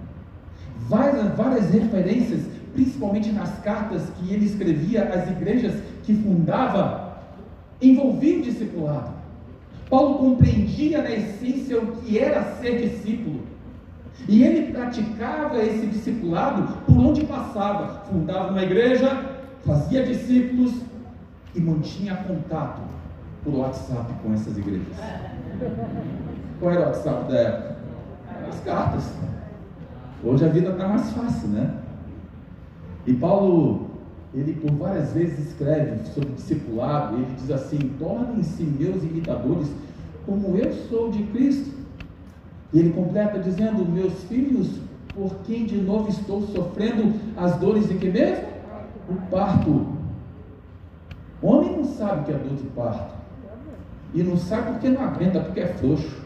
Várias, 0.89 1.37
várias 1.37 1.71
referências, 1.71 2.43
principalmente 2.73 3.31
nas 3.33 3.59
cartas 3.61 4.09
que 4.17 4.33
ele 4.33 4.47
escrevia 4.47 5.05
às 5.05 5.29
igrejas 5.31 5.75
que 6.05 6.15
fundava, 6.15 7.21
envolviam 7.83 8.41
discipulado. 8.41 9.15
Paulo 9.91 10.19
compreendia 10.19 11.03
na 11.03 11.11
essência 11.11 11.79
o 11.79 11.97
que 11.97 12.19
era 12.19 12.43
ser 12.61 12.89
discípulo. 12.89 13.41
E 14.29 14.43
ele 14.43 14.73
praticava 14.73 15.63
esse 15.63 15.87
discipulado 15.87 16.77
por 16.87 16.97
onde 16.97 17.25
passava. 17.25 18.05
Fundava 18.11 18.51
uma 18.51 18.63
igreja, 18.63 19.37
fazia 19.65 20.05
discípulos 20.05 20.73
e 21.55 21.61
mantinha 21.61 22.17
contato 22.17 22.81
por 23.45 23.55
WhatsApp 23.55 24.13
com 24.23 24.35
essas 24.35 24.59
igrejas. 24.59 24.97
Qual 26.59 26.73
era 26.73 26.81
o 26.81 26.85
WhatsApp 26.87 27.31
da 27.31 27.39
época? 27.39 27.77
As 28.49 28.61
cartas. 28.61 29.13
Hoje 30.25 30.45
a 30.45 30.49
vida 30.49 30.71
está 30.71 30.89
mais 30.89 31.11
fácil, 31.13 31.49
né? 31.49 31.71
E 33.07 33.15
Paulo, 33.15 33.91
ele 34.35 34.55
por 34.55 34.73
várias 34.73 35.13
vezes 35.13 35.51
escreve 35.51 36.05
sobre 36.07 36.33
discipulado, 36.33 37.17
ele 37.17 37.29
diz 37.37 37.51
assim: 37.51 37.79
tornem-se 37.99 38.65
meus 38.65 39.03
imitadores, 39.05 39.69
como 40.25 40.57
eu 40.57 40.73
sou 40.89 41.11
de 41.11 41.23
Cristo. 41.25 41.76
E 42.73 42.79
ele 42.79 42.91
completa 42.91 43.39
dizendo: 43.39 43.85
Meus 43.85 44.25
filhos, 44.25 44.81
por 45.15 45.35
quem 45.47 45.65
de 45.65 45.77
novo 45.77 46.09
estou 46.09 46.43
sofrendo 46.49 47.15
as 47.37 47.57
dores 47.57 47.89
de 47.89 47.95
que 47.95 48.09
mesmo? 48.09 48.45
O 49.09 49.15
parto. 49.31 49.87
O 51.43 51.47
homem 51.47 51.77
não 51.77 51.85
sabe 51.85 52.25
que 52.25 52.33
é 52.33 52.35
dor 52.35 52.57
de 52.57 52.65
parto. 52.69 53.15
E 54.15 54.23
não 54.23 54.37
sabe 54.37 54.73
porque 54.73 54.89
não 54.89 55.03
aguenta, 55.03 55.41
porque 55.41 55.61
é 55.61 55.67
frouxo. 55.67 56.17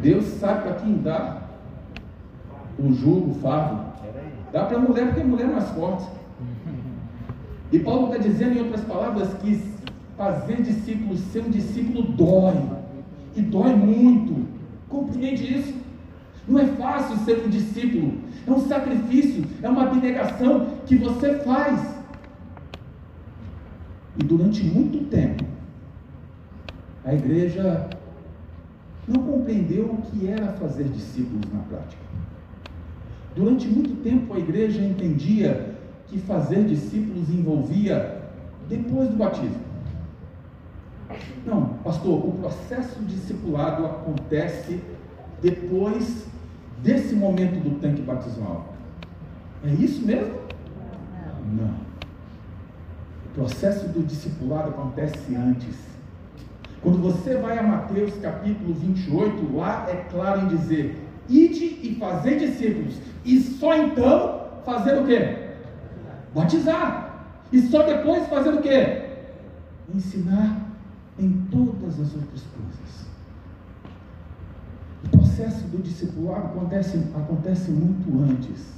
Deus 0.00 0.24
sabe 0.24 0.62
para 0.62 0.74
quem 0.74 0.98
dá 0.98 1.42
o 2.78 2.92
jugo, 2.92 3.30
o 3.30 3.34
fardo. 3.34 3.84
Dá 4.52 4.64
para 4.64 4.76
a 4.76 4.80
mulher 4.80 5.06
porque 5.06 5.20
a 5.20 5.24
mulher 5.24 5.44
é 5.44 5.52
mais 5.52 5.68
forte. 5.70 6.06
E 7.72 7.78
Paulo 7.80 8.06
está 8.06 8.18
dizendo, 8.18 8.56
em 8.56 8.62
outras 8.62 8.82
palavras, 8.82 9.34
que 9.34 9.60
fazer 10.16 10.62
discípulo, 10.62 11.16
ser 11.16 11.40
um 11.40 11.50
discípulo 11.50 12.02
dói. 12.02 12.54
E 13.34 13.42
dói 13.42 13.74
muito. 13.74 14.43
Compreende 14.94 15.58
isso? 15.58 15.74
Não 16.46 16.60
é 16.60 16.66
fácil 16.66 17.16
ser 17.24 17.44
um 17.44 17.48
discípulo, 17.48 18.12
é 18.46 18.50
um 18.50 18.60
sacrifício, 18.68 19.44
é 19.60 19.68
uma 19.68 19.88
abnegação 19.88 20.68
que 20.86 20.94
você 20.94 21.38
faz. 21.38 21.80
E 24.16 24.22
durante 24.22 24.62
muito 24.62 25.10
tempo, 25.10 25.44
a 27.04 27.12
igreja 27.12 27.90
não 29.08 29.24
compreendeu 29.24 29.86
o 29.86 30.02
que 30.02 30.28
era 30.28 30.52
fazer 30.52 30.84
discípulos 30.84 31.52
na 31.52 31.60
prática. 31.62 32.02
Durante 33.34 33.66
muito 33.66 34.00
tempo, 34.04 34.32
a 34.32 34.38
igreja 34.38 34.80
entendia 34.80 35.74
que 36.06 36.18
fazer 36.18 36.64
discípulos 36.66 37.28
envolvia 37.30 38.22
depois 38.68 39.08
do 39.08 39.16
batismo. 39.16 39.73
Não, 41.46 41.66
pastor, 41.84 42.26
o 42.26 42.32
processo 42.32 43.00
discipulado 43.02 43.84
acontece 43.84 44.80
depois 45.42 46.26
desse 46.82 47.14
momento 47.14 47.62
do 47.62 47.78
tanque 47.80 48.02
batismal. 48.02 48.74
É 49.64 49.70
isso 49.70 50.04
mesmo? 50.04 50.34
Não. 51.52 51.74
O 53.26 53.34
processo 53.34 53.88
do 53.88 54.02
discipulado 54.02 54.70
acontece 54.70 55.34
antes. 55.34 55.76
Quando 56.82 56.98
você 56.98 57.36
vai 57.36 57.58
a 57.58 57.62
Mateus 57.62 58.14
capítulo 58.18 58.74
28, 58.74 59.56
lá 59.56 59.86
é 59.88 59.96
claro 60.10 60.42
em 60.42 60.48
dizer: 60.48 61.02
ide 61.28 61.64
e 61.64 61.96
fazer 61.98 62.38
discípulos. 62.38 62.98
E 63.24 63.40
só 63.40 63.74
então 63.74 64.48
fazer 64.64 64.98
o 64.98 65.06
quê? 65.06 65.52
Batizar. 66.34 67.26
E 67.52 67.60
só 67.62 67.82
depois 67.82 68.26
fazer 68.28 68.50
o 68.50 68.60
quê? 68.60 69.02
Ensinar 69.94 70.63
em 71.18 71.46
todas 71.50 72.00
as 72.00 72.14
outras 72.14 72.42
coisas. 72.42 73.06
O 75.04 75.08
processo 75.18 75.66
do 75.68 75.82
discipulado 75.82 76.46
acontece, 76.46 76.96
acontece 77.14 77.70
muito 77.70 78.22
antes. 78.22 78.74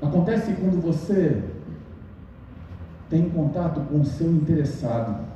Acontece 0.00 0.54
quando 0.54 0.80
você 0.80 1.42
tem 3.10 3.28
contato 3.30 3.80
com 3.88 4.00
o 4.00 4.04
seu 4.04 4.30
interessado. 4.32 5.26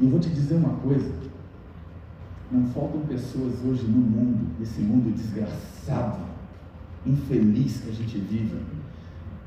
E 0.00 0.04
eu 0.04 0.10
vou 0.10 0.20
te 0.20 0.30
dizer 0.30 0.56
uma 0.56 0.74
coisa: 0.80 1.12
não 2.50 2.66
faltam 2.68 3.00
pessoas 3.02 3.54
hoje 3.64 3.84
no 3.86 3.98
mundo, 3.98 4.48
nesse 4.58 4.80
mundo 4.80 5.14
desgraçado, 5.14 6.20
infeliz 7.06 7.80
que 7.80 7.90
a 7.90 7.92
gente 7.92 8.18
vive, 8.18 8.60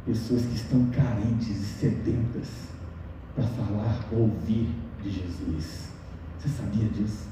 pessoas 0.06 0.45
que 0.45 0.56
estão 0.56 0.86
carentes 0.88 1.49
e 1.49 1.65
sedentas 1.65 2.71
para 3.36 3.44
falar, 3.44 4.00
ouvir 4.12 4.70
de 5.02 5.10
Jesus. 5.10 5.89
Você 6.38 6.50
sabia 6.50 6.88
disso? 6.89 7.30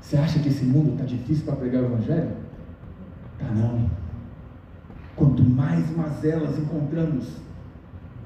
Você 0.00 0.16
acha 0.16 0.38
que 0.38 0.48
esse 0.48 0.64
mundo 0.64 0.92
está 0.92 1.04
difícil 1.04 1.44
para 1.44 1.56
pregar 1.56 1.82
o 1.82 1.86
Evangelho? 1.86 2.36
Tá 3.38 3.50
não. 3.50 3.90
Quanto 5.16 5.42
mais 5.42 5.94
mazelas 5.96 6.58
encontramos, 6.58 7.26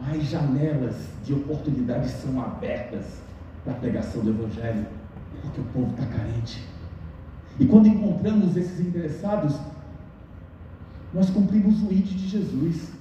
mais 0.01 0.25
janelas 0.25 0.95
de 1.25 1.33
oportunidades 1.33 2.11
são 2.13 2.41
abertas 2.41 3.21
para 3.65 3.73
a 3.73 3.77
pregação 3.77 4.23
do 4.23 4.31
Evangelho, 4.31 4.87
porque 5.41 5.61
o 5.61 5.65
povo 5.65 5.91
está 5.93 6.07
carente. 6.07 6.63
E 7.59 7.67
quando 7.67 7.87
encontramos 7.87 8.57
esses 8.57 8.81
interessados, 8.81 9.59
nós 11.13 11.31
cumprimos 11.31 11.83
o 11.83 11.93
ID 11.93 12.07
de 12.07 12.29
Jesus 12.29 12.93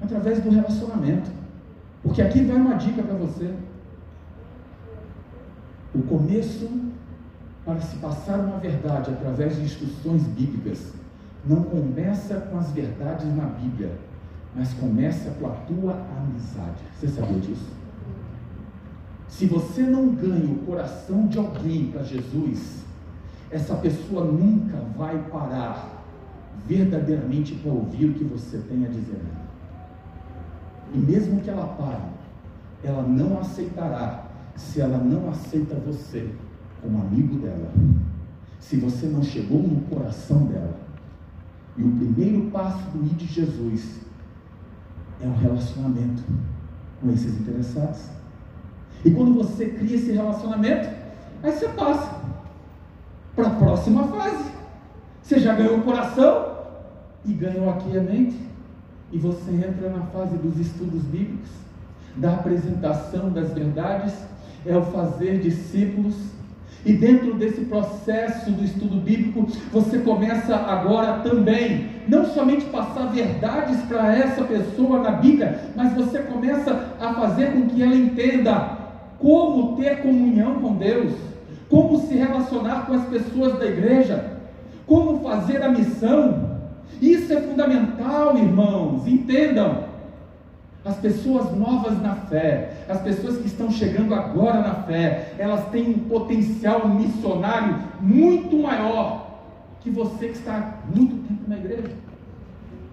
através 0.00 0.42
do 0.42 0.50
relacionamento. 0.50 1.30
Porque 2.04 2.20
aqui 2.20 2.44
vai 2.44 2.56
uma 2.56 2.74
dica 2.74 3.02
para 3.02 3.16
você. 3.16 3.52
O 5.94 6.02
começo 6.02 6.70
para 7.64 7.80
se 7.80 7.96
passar 7.96 8.38
uma 8.38 8.58
verdade 8.58 9.10
através 9.10 9.56
de 9.56 9.62
instruções 9.62 10.22
bíblicas 10.24 10.92
não 11.46 11.62
começa 11.62 12.34
com 12.40 12.58
as 12.58 12.70
verdades 12.70 13.26
na 13.34 13.46
Bíblia, 13.46 13.92
mas 14.54 14.72
começa 14.74 15.30
com 15.30 15.46
a 15.46 15.50
tua 15.50 15.94
amizade. 16.18 16.82
Você 16.94 17.08
sabia 17.08 17.38
disso? 17.38 17.72
Se 19.28 19.46
você 19.46 19.82
não 19.82 20.14
ganha 20.14 20.52
o 20.52 20.58
coração 20.66 21.26
de 21.26 21.38
alguém 21.38 21.86
para 21.86 22.02
Jesus, 22.02 22.84
essa 23.50 23.74
pessoa 23.76 24.24
nunca 24.24 24.76
vai 24.96 25.18
parar 25.30 26.04
verdadeiramente 26.66 27.54
para 27.54 27.72
ouvir 27.72 28.10
o 28.10 28.14
que 28.14 28.24
você 28.24 28.58
tem 28.58 28.84
a 28.84 28.88
dizer. 28.88 29.20
E 30.92 30.98
mesmo 30.98 31.40
que 31.40 31.50
ela 31.50 31.66
pare, 31.66 32.02
ela 32.82 33.02
não 33.02 33.38
aceitará 33.38 34.26
se 34.56 34.80
ela 34.80 34.98
não 34.98 35.30
aceita 35.30 35.74
você 35.74 36.30
como 36.82 37.00
amigo 37.00 37.38
dela. 37.38 37.72
Se 38.60 38.76
você 38.76 39.06
não 39.06 39.22
chegou 39.22 39.62
no 39.62 39.80
coração 39.82 40.46
dela. 40.46 40.76
E 41.76 41.82
o 41.82 41.90
primeiro 41.90 42.50
passo 42.50 42.88
do 42.90 43.04
ir 43.04 43.14
de 43.14 43.26
Jesus 43.26 44.00
é 45.20 45.26
um 45.26 45.34
relacionamento 45.34 46.22
com 47.00 47.10
esses 47.10 47.40
interessados. 47.40 48.08
E 49.04 49.10
quando 49.10 49.34
você 49.34 49.66
cria 49.70 49.96
esse 49.96 50.12
relacionamento, 50.12 50.88
aí 51.42 51.52
você 51.52 51.68
passa 51.68 52.20
para 53.34 53.48
a 53.48 53.50
próxima 53.50 54.04
fase. 54.08 54.52
Você 55.22 55.38
já 55.38 55.54
ganhou 55.54 55.78
o 55.78 55.82
coração 55.82 56.54
e 57.24 57.32
ganhou 57.32 57.68
aqui 57.70 57.96
a 57.96 58.02
mente. 58.02 58.38
E 59.14 59.18
você 59.18 59.52
entra 59.52 59.88
na 59.90 60.02
fase 60.06 60.36
dos 60.36 60.58
estudos 60.58 61.02
bíblicos, 61.04 61.48
da 62.16 62.34
apresentação 62.34 63.30
das 63.30 63.54
verdades, 63.54 64.12
é 64.66 64.76
o 64.76 64.82
fazer 64.82 65.38
discípulos 65.38 66.14
e 66.84 66.92
dentro 66.92 67.34
desse 67.34 67.62
processo 67.62 68.50
do 68.50 68.62
estudo 68.62 68.96
bíblico, 68.96 69.46
você 69.72 69.98
começa 70.00 70.54
agora 70.54 71.20
também, 71.20 71.88
não 72.06 72.26
somente 72.26 72.66
passar 72.66 73.06
verdades 73.06 73.80
para 73.82 74.14
essa 74.14 74.44
pessoa 74.44 74.98
na 74.98 75.12
Bíblia, 75.12 75.60
mas 75.74 75.94
você 75.94 76.18
começa 76.18 76.94
a 77.00 77.14
fazer 77.14 77.52
com 77.52 77.68
que 77.68 77.82
ela 77.82 77.94
entenda 77.94 78.78
como 79.18 79.76
ter 79.76 80.02
comunhão 80.02 80.56
com 80.56 80.74
Deus, 80.74 81.14
como 81.70 82.00
se 82.00 82.14
relacionar 82.14 82.84
com 82.86 82.92
as 82.92 83.04
pessoas 83.06 83.58
da 83.58 83.64
igreja, 83.64 84.32
como 84.86 85.20
fazer 85.20 85.62
a 85.62 85.70
missão. 85.70 86.53
Isso 87.00 87.32
é 87.32 87.40
fundamental, 87.40 88.36
irmãos, 88.36 89.06
entendam. 89.06 89.84
As 90.84 90.96
pessoas 90.98 91.56
novas 91.56 92.00
na 92.02 92.14
fé, 92.14 92.84
as 92.88 93.00
pessoas 93.00 93.38
que 93.38 93.46
estão 93.46 93.70
chegando 93.70 94.14
agora 94.14 94.60
na 94.60 94.74
fé, 94.74 95.32
elas 95.38 95.66
têm 95.70 95.88
um 95.88 95.98
potencial 96.00 96.86
missionário 96.88 97.78
muito 98.02 98.56
maior 98.58 99.40
que 99.80 99.90
você 99.90 100.28
que 100.28 100.36
está 100.36 100.80
muito 100.94 101.26
tempo 101.26 101.48
na 101.48 101.56
igreja. 101.56 101.94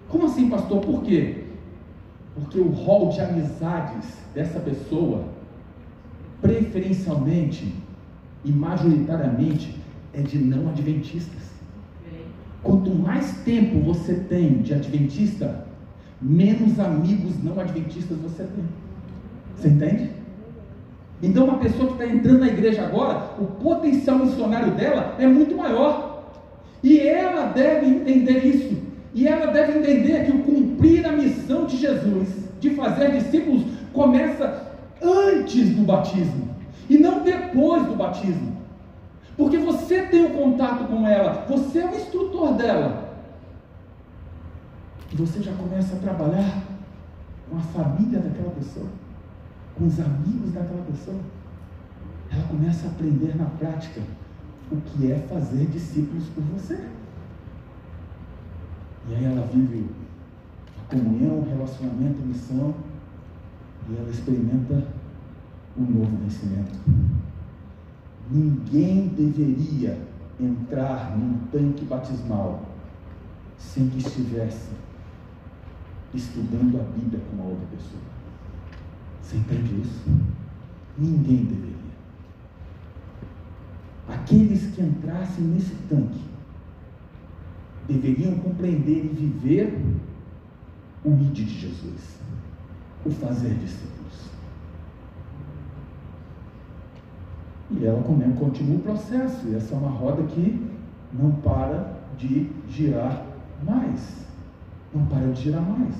Como 0.08 0.26
assim, 0.26 0.48
pastor? 0.48 0.80
Por 0.80 1.02
quê? 1.02 1.44
Porque 2.34 2.58
o 2.58 2.68
rol 2.68 3.10
de 3.10 3.20
amizades 3.20 4.06
dessa 4.34 4.58
pessoa, 4.60 5.24
preferencialmente 6.40 7.74
e 8.44 8.52
majoritariamente, 8.52 9.78
é 10.14 10.20
de 10.20 10.38
não 10.38 10.68
adventistas. 10.68 11.51
Quanto 12.62 12.90
mais 12.94 13.38
tempo 13.44 13.80
você 13.80 14.14
tem 14.14 14.62
de 14.62 14.72
adventista, 14.72 15.66
menos 16.20 16.78
amigos 16.78 17.42
não 17.42 17.58
adventistas 17.58 18.16
você 18.18 18.44
tem. 18.44 18.64
Você 19.56 19.68
entende? 19.68 20.10
Então, 21.22 21.44
uma 21.44 21.58
pessoa 21.58 21.86
que 21.86 22.02
está 22.02 22.06
entrando 22.06 22.40
na 22.40 22.48
igreja 22.48 22.82
agora, 22.82 23.30
o 23.38 23.46
potencial 23.46 24.18
missionário 24.18 24.72
dela 24.72 25.14
é 25.18 25.26
muito 25.26 25.56
maior. 25.56 26.32
E 26.82 26.98
ela 26.98 27.46
deve 27.46 27.86
entender 27.86 28.44
isso. 28.44 28.76
E 29.14 29.28
ela 29.28 29.52
deve 29.52 29.78
entender 29.78 30.24
que 30.24 30.32
o 30.32 30.42
cumprir 30.42 31.06
a 31.06 31.12
missão 31.12 31.66
de 31.66 31.76
Jesus, 31.76 32.28
de 32.58 32.70
fazer 32.70 33.12
discípulos, 33.12 33.62
começa 33.92 34.72
antes 35.00 35.70
do 35.70 35.82
batismo 35.82 36.48
e 36.88 36.98
não 36.98 37.22
depois 37.22 37.86
do 37.86 37.94
batismo. 37.94 38.56
Porque 39.36 39.58
você 39.58 40.02
tem 40.06 40.24
o 40.24 40.28
um 40.28 40.50
contato 40.50 40.84
com 40.86 41.06
ela, 41.06 41.46
você 41.48 41.80
é 41.80 41.90
o 41.90 41.96
instrutor 41.96 42.54
dela. 42.54 43.02
E 45.12 45.16
você 45.16 45.42
já 45.42 45.52
começa 45.54 45.96
a 45.96 45.98
trabalhar 45.98 46.62
com 47.48 47.56
a 47.56 47.60
família 47.60 48.18
daquela 48.18 48.50
pessoa, 48.50 48.86
com 49.76 49.86
os 49.86 50.00
amigos 50.00 50.52
daquela 50.52 50.82
pessoa. 50.84 51.18
Ela 52.30 52.44
começa 52.44 52.86
a 52.86 52.90
aprender 52.90 53.36
na 53.36 53.44
prática 53.44 54.00
o 54.70 54.76
que 54.76 55.12
é 55.12 55.18
fazer 55.18 55.66
discípulos 55.66 56.24
por 56.34 56.42
você. 56.44 56.88
E 59.08 59.14
aí 59.14 59.24
ela 59.24 59.46
vive 59.52 59.86
a 60.80 60.94
comunhão, 60.94 61.40
o 61.40 61.48
relacionamento, 61.48 62.22
missão, 62.22 62.74
e 63.88 63.96
ela 63.96 64.08
experimenta 64.10 64.86
um 65.76 65.82
novo 65.82 66.24
nascimento. 66.24 66.78
Ninguém 68.32 69.08
deveria 69.08 69.98
entrar 70.40 71.14
num 71.18 71.38
tanque 71.52 71.84
batismal 71.84 72.62
sem 73.58 73.90
que 73.90 73.98
estivesse 73.98 74.70
estudando 76.14 76.80
a 76.80 76.84
Bíblia 76.98 77.20
com 77.28 77.36
uma 77.36 77.50
outra 77.50 77.66
pessoa. 77.66 78.00
Você 79.20 79.36
entende 79.36 79.82
isso? 79.82 80.02
Ninguém 80.96 81.44
deveria. 81.44 81.72
Aqueles 84.08 84.74
que 84.74 84.80
entrassem 84.80 85.44
nesse 85.44 85.74
tanque 85.90 86.24
deveriam 87.86 88.34
compreender 88.36 89.04
e 89.04 89.08
viver 89.08 89.78
o 91.04 91.10
id 91.10 91.34
de 91.34 91.60
Jesus, 91.60 92.18
o 93.04 93.10
fazer 93.10 93.54
discípulos. 93.56 94.30
E 97.82 97.86
ela 97.86 98.02
continua 98.38 98.76
o 98.76 98.80
processo, 98.80 99.48
e 99.48 99.56
essa 99.56 99.74
é 99.74 99.78
uma 99.78 99.90
roda 99.90 100.22
que 100.22 100.70
não 101.12 101.32
para 101.32 102.00
de 102.16 102.48
girar 102.68 103.26
mais 103.66 104.22
não 104.94 105.06
para 105.06 105.32
de 105.32 105.42
girar 105.42 105.62
mais. 105.62 105.94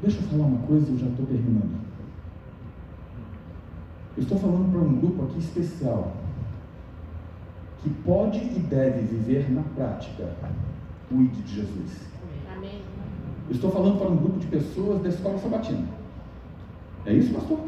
Deixa 0.00 0.18
eu 0.18 0.22
falar 0.22 0.44
uma 0.44 0.66
coisa, 0.66 0.90
eu 0.90 0.98
já 0.98 1.06
estou 1.06 1.26
terminando. 1.26 1.78
Eu 4.16 4.22
estou 4.22 4.38
falando 4.38 4.72
para 4.72 4.80
um 4.80 4.98
grupo 4.98 5.24
aqui 5.24 5.38
especial 5.38 6.12
que 7.82 7.90
pode 7.90 8.38
e 8.38 8.58
deve 8.58 9.02
viver 9.02 9.50
na 9.50 9.62
prática 9.62 10.34
o 11.10 11.20
ID 11.20 11.32
de 11.32 11.56
Jesus. 11.56 12.08
Amém. 12.54 12.82
Eu 13.48 13.54
estou 13.54 13.70
falando 13.70 13.98
para 13.98 14.08
um 14.08 14.16
grupo 14.16 14.38
de 14.38 14.46
pessoas 14.46 15.02
da 15.02 15.08
escola 15.08 15.38
sabatina. 15.38 15.86
É 17.04 17.12
isso, 17.12 17.32
pastor? 17.34 17.60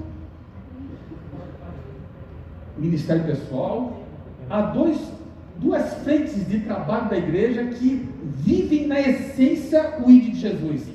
Ministério 2.82 3.24
pessoal. 3.24 4.02
Há 4.50 4.60
dois 4.60 4.98
duas 5.60 5.94
frentes 6.02 6.48
de 6.48 6.60
trabalho 6.60 7.08
da 7.08 7.16
igreja 7.16 7.64
que 7.66 8.08
vivem 8.38 8.88
na 8.88 9.00
essência 9.00 9.98
o 10.04 10.10
ID 10.10 10.32
de 10.32 10.40
Jesus: 10.40 10.88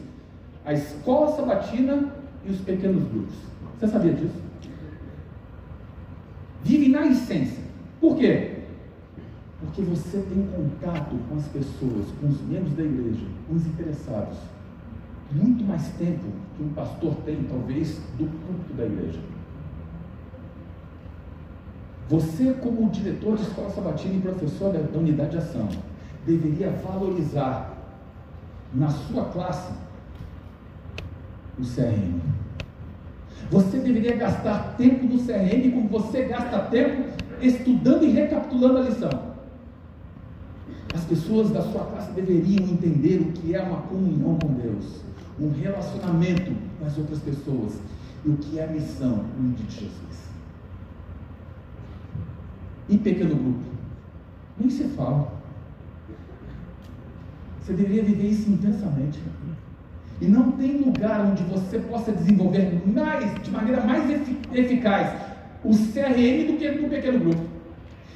a 0.65 0.73
escola 0.73 1.33
sabatina 1.33 2.13
e 2.45 2.51
os 2.51 2.59
pequenos 2.59 3.03
grupos. 3.09 3.35
Você 3.79 3.87
sabia 3.87 4.13
disso? 4.13 4.35
Vivem 6.61 6.89
na 6.89 7.07
essência. 7.07 7.63
Por 8.01 8.17
quê? 8.17 8.57
Porque 9.61 9.81
você 9.81 10.17
tem 10.17 10.45
contato 10.47 11.15
com 11.29 11.35
as 11.35 11.47
pessoas, 11.47 12.07
com 12.19 12.27
os 12.27 12.41
membros 12.41 12.73
da 12.73 12.83
igreja, 12.83 13.25
com 13.47 13.55
os 13.55 13.65
interessados. 13.65 14.37
Muito 15.31 15.63
mais 15.63 15.87
tempo 15.93 16.25
que 16.55 16.63
um 16.63 16.69
pastor 16.69 17.15
tem, 17.25 17.43
talvez, 17.43 17.99
do 18.17 18.25
culto 18.25 18.73
da 18.75 18.85
igreja. 18.85 19.19
Você, 22.09 22.53
como 22.53 22.89
diretor 22.89 23.35
de 23.35 23.43
escola 23.43 23.69
sabatina 23.69 24.15
e 24.15 24.21
professor 24.21 24.71
da 24.71 24.97
unidade 24.97 25.31
de 25.31 25.37
ação, 25.37 25.67
deveria 26.25 26.69
valorizar 26.71 27.77
na 28.73 28.89
sua 28.89 29.25
classe 29.25 29.73
o 31.59 31.63
CRM. 31.63 32.19
Você 33.51 33.79
deveria 33.79 34.15
gastar 34.15 34.75
tempo 34.77 35.05
no 35.05 35.19
CRM 35.19 35.71
como 35.71 35.89
você 35.89 36.23
gasta 36.23 36.59
tempo 36.59 37.09
estudando 37.41 38.03
e 38.03 38.11
recapitulando 38.11 38.77
a 38.77 38.81
lição. 38.81 39.27
As 40.93 41.03
pessoas 41.03 41.49
da 41.51 41.61
sua 41.61 41.85
classe 41.85 42.11
deveriam 42.11 42.63
entender 42.63 43.21
o 43.21 43.31
que 43.33 43.53
é 43.53 43.61
uma 43.61 43.81
comunhão 43.81 44.37
com 44.39 44.53
Deus, 44.53 45.01
um 45.39 45.51
relacionamento 45.51 46.51
com 46.79 46.85
as 46.85 46.97
outras 46.97 47.19
pessoas 47.19 47.73
e 48.25 48.29
o 48.29 48.37
que 48.37 48.59
é 48.59 48.65
a 48.65 48.67
missão 48.67 49.25
de 49.55 49.75
Jesus. 49.75 50.26
E 52.89 52.97
pequeno 52.97 53.35
grupo? 53.35 53.65
Nem 54.59 54.69
se 54.69 54.85
fala. 54.89 55.31
Você 57.61 57.73
deveria 57.73 58.03
viver 58.03 58.29
isso 58.29 58.49
intensamente. 58.49 59.19
E 60.21 60.25
não 60.25 60.51
tem 60.53 60.77
lugar 60.77 61.25
onde 61.25 61.43
você 61.43 61.79
possa 61.79 62.11
desenvolver 62.11 62.81
mais, 62.85 63.43
de 63.43 63.51
maneira 63.51 63.81
mais 63.81 64.09
eficaz 64.53 65.27
o 65.63 65.71
CRM 65.71 66.47
do 66.47 66.57
que 66.57 66.71
no 66.71 66.89
pequeno 66.89 67.19
grupo. 67.19 67.41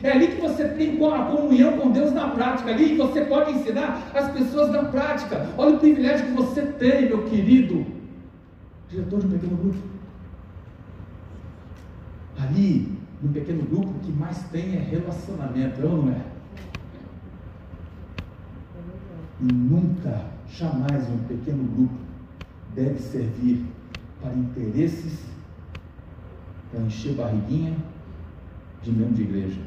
É 0.03 0.11
ali 0.11 0.27
que 0.27 0.41
você 0.41 0.67
tem 0.69 0.97
a 1.05 1.25
comunhão 1.25 1.77
com 1.77 1.91
Deus 1.91 2.11
na 2.11 2.29
prática, 2.29 2.71
ali 2.71 2.89
que 2.89 2.95
você 2.95 3.21
pode 3.25 3.51
ensinar 3.51 4.09
as 4.15 4.31
pessoas 4.31 4.71
na 4.71 4.85
prática. 4.85 5.49
Olha 5.57 5.75
o 5.75 5.79
privilégio 5.79 6.27
que 6.27 6.33
você 6.33 6.63
tem, 6.63 7.07
meu 7.07 7.23
querido 7.25 7.85
diretor 8.89 9.19
de 9.19 9.27
um 9.27 9.29
pequeno 9.29 9.57
grupo. 9.57 9.77
Ali, 12.39 12.97
no 13.21 13.29
pequeno 13.29 13.63
grupo, 13.63 13.89
o 13.89 13.99
que 13.99 14.11
mais 14.11 14.37
tem 14.49 14.75
é 14.75 14.79
relacionamento, 14.79 15.81
é 15.81 15.85
ou 15.85 16.05
não 16.05 16.11
é? 16.11 16.25
E 19.39 19.53
nunca, 19.53 20.25
jamais 20.49 21.07
um 21.09 21.19
pequeno 21.19 21.63
grupo 21.63 21.93
deve 22.75 22.99
servir 22.99 23.65
para 24.21 24.33
interesses, 24.33 25.25
para 26.71 26.81
encher 26.81 27.13
barriguinha 27.13 27.75
de 28.81 28.91
membro 28.91 29.13
de 29.13 29.23
igreja. 29.23 29.61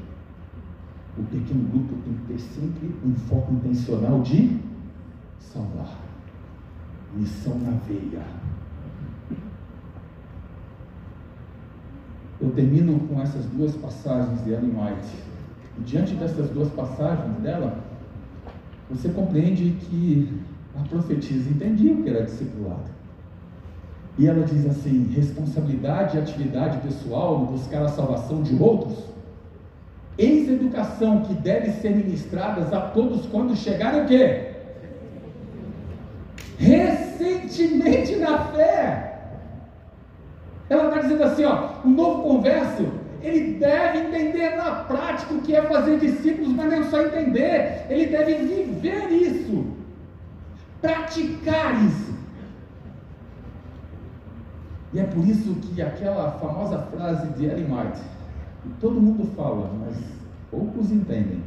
O 1.17 1.23
pequeno 1.25 1.69
grupo 1.69 1.95
tem 2.05 2.15
que 2.15 2.27
ter 2.33 2.39
sempre 2.39 2.93
um 3.05 3.15
foco 3.15 3.53
intencional 3.53 4.21
de 4.23 4.61
salvar. 5.39 6.01
Missão 7.15 7.57
na 7.59 7.73
veia. 7.87 8.25
Eu 12.45 12.51
termino 12.51 13.01
com 13.09 13.23
essas 13.23 13.47
duas 13.47 13.75
passagens 13.75 14.45
de 14.45 14.53
Ellen 14.53 14.75
White. 14.77 15.15
E 15.79 15.83
diante 15.83 16.15
dessas 16.15 16.51
duas 16.51 16.69
passagens 16.73 17.39
dela, 17.39 17.79
você 18.91 19.09
compreende 19.09 19.71
que 19.81 20.29
a 20.79 20.87
profetisa 20.87 21.49
entendia 21.49 21.95
o 21.95 22.03
que 22.03 22.11
era 22.11 22.25
discipulado. 22.25 22.93
E 24.19 24.27
ela 24.27 24.45
diz 24.45 24.67
assim: 24.67 25.11
responsabilidade 25.15 26.19
e 26.19 26.21
atividade 26.21 26.79
pessoal 26.87 27.39
no 27.39 27.47
buscar 27.47 27.83
a 27.83 27.89
salvação 27.89 28.43
de 28.43 28.55
outros, 28.63 28.99
ex-educação 30.19 31.23
que 31.23 31.33
deve 31.33 31.73
ser 31.73 31.97
ministradas 31.97 32.71
a 32.75 32.81
todos 32.91 33.25
quando 33.27 33.57
chegarem 33.57 34.03
o 34.03 34.07
quê? 34.07 34.51
Recentemente 36.59 38.17
na 38.17 38.39
fé. 38.39 39.14
Ela 40.75 40.89
está 40.89 41.01
dizendo 41.01 41.25
assim: 41.25 41.45
ó, 41.45 41.71
o 41.85 41.89
novo 41.89 42.23
converso 42.23 42.85
ele 43.25 43.55
deve 43.55 44.01
entender 44.01 44.55
na 44.55 44.71
prática 44.85 45.33
o 45.33 45.41
que 45.41 45.57
é 45.57 45.63
fazer 45.63 45.99
discípulos, 45.99 46.53
mas 46.53 46.71
não 46.71 46.85
só 46.91 47.01
entender, 47.01 47.87
ele 47.89 48.07
deve 48.07 48.35
viver 48.35 49.11
isso, 49.11 49.65
praticar 50.83 51.83
isso. 51.87 52.13
E 54.93 55.01
é 55.01 55.05
por 55.05 55.27
isso 55.27 55.55
que 55.55 55.81
aquela 55.81 56.33
famosa 56.33 56.79
frase 56.79 57.27
de 57.29 57.47
Ellen 57.47 57.65
White, 57.65 58.01
que 58.63 58.69
todo 58.79 59.01
mundo 59.01 59.27
fala, 59.35 59.71
mas 59.81 59.97
poucos 60.51 60.93
entendem, 60.93 61.43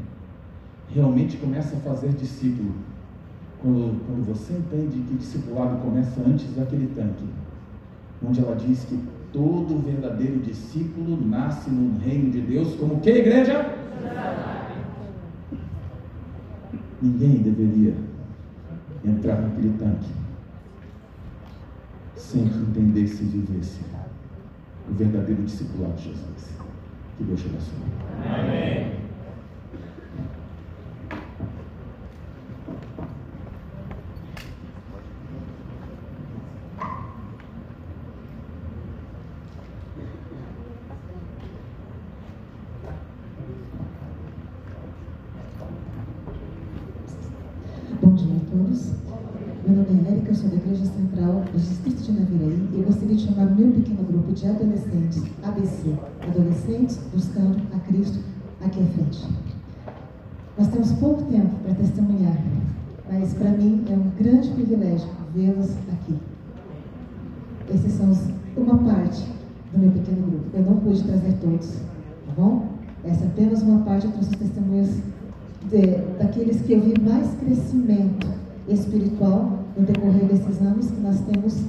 realmente 0.89 1.37
começa 1.37 1.77
a 1.77 1.79
fazer 1.81 2.09
discípulo. 2.09 2.73
Quando, 3.61 4.03
quando 4.05 4.25
você 4.25 4.53
entende 4.53 4.99
que 5.07 5.15
discipulado 5.15 5.77
começa 5.77 6.21
antes 6.21 6.53
daquele 6.55 6.87
tanque, 6.95 7.25
onde 8.27 8.39
ela 8.39 8.55
diz 8.55 8.83
que 8.85 8.99
todo 9.31 9.79
verdadeiro 9.79 10.39
discípulo 10.39 11.17
nasce 11.25 11.69
no 11.69 11.99
reino 11.99 12.31
de 12.31 12.41
Deus 12.41 12.75
como 12.75 12.99
que 12.99 13.09
igreja? 13.09 13.73
Ninguém 17.01 17.37
deveria 17.37 17.93
entrar 19.05 19.41
naquele 19.41 19.77
tanque 19.77 20.09
sem 22.15 22.47
que 22.47 22.57
entendesse 22.57 23.23
e 23.23 23.27
vivesse 23.27 23.81
o 24.89 24.93
verdadeiro 24.93 25.43
discipulado 25.43 25.95
de 25.95 26.09
Jesus. 26.09 26.57
Que 27.17 27.23
Deus 27.23 27.41
te 27.41 27.47
abençoe. 27.47 27.77
Amém. 28.25 29.06
Sou 50.37 50.49
da 50.49 50.55
Igreja 50.55 50.85
Central 50.85 51.43
do 51.51 51.57
Distrito 51.57 52.03
de 52.03 52.11
Naviraí 52.11 52.69
e 52.73 52.83
gostaria 52.83 53.15
de 53.15 53.23
chamar 53.23 53.45
meu 53.55 53.71
pequeno 53.71 54.03
grupo 54.03 54.31
de 54.33 54.47
adolescentes, 54.47 55.23
ABC, 55.41 55.95
adolescentes 56.21 56.99
buscando 57.11 57.57
a 57.73 57.79
Cristo 57.79 58.19
aqui 58.63 58.79
à 58.79 58.85
frente. 58.85 59.27
Nós 60.59 60.67
temos 60.67 60.91
pouco 60.93 61.23
tempo 61.23 61.55
para 61.63 61.73
testemunhar, 61.73 62.37
mas 63.11 63.33
para 63.33 63.49
mim 63.49 63.83
é 63.89 63.93
um 63.93 64.11
grande 64.21 64.49
privilégio 64.49 65.09
vê-los 65.33 65.71
aqui. 65.91 66.15
Esses 67.73 67.93
são 67.93 68.11
uma 68.55 68.77
parte 68.77 69.25
do 69.73 69.79
meu 69.79 69.91
pequeno 69.91 70.21
grupo. 70.27 70.45
Eu 70.53 70.63
não 70.63 70.77
pude 70.77 71.03
trazer 71.03 71.33
todos, 71.41 71.67
tá 72.27 72.33
bom? 72.37 72.67
Essa 73.03 73.23
é 73.23 73.27
apenas 73.27 73.63
uma 73.63 73.83
parte, 73.83 74.05
eu 74.05 74.11
trouxe 74.11 74.29
os 74.29 74.37
testemunhos 74.37 74.89
de, 75.69 75.97
daqueles 76.19 76.61
que 76.61 76.73
eu 76.73 76.81
vi 76.81 76.93
mais 77.01 77.27
crescimento 77.39 78.36
espiritual 78.67 79.59
no 79.75 79.85
decorrer 79.85 80.25
desses 80.25 80.61
anos 80.61 80.87
que 80.91 81.01
nós 81.01 81.19
temos 81.21 81.61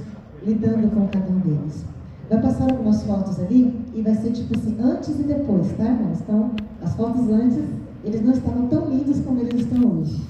lidando 0.45 0.89
com 0.93 1.07
cada 1.07 1.29
um 1.29 1.39
deles. 1.39 1.83
Vai 2.29 2.41
passar 2.41 2.71
algumas 2.71 3.01
fotos 3.03 3.39
ali 3.39 3.75
e 3.93 4.01
vai 4.01 4.15
ser 4.15 4.31
tipo 4.31 4.55
assim, 4.55 4.77
antes 4.79 5.19
e 5.19 5.23
depois, 5.23 5.71
tá, 5.77 5.85
irmãos? 5.85 6.19
Então, 6.21 6.51
as 6.81 6.93
fotos 6.95 7.29
antes, 7.29 7.63
eles 8.03 8.23
não 8.23 8.33
estavam 8.33 8.67
tão 8.67 8.89
lindos 8.89 9.19
como 9.21 9.39
eles 9.39 9.61
estão 9.61 9.99
hoje. 9.99 10.21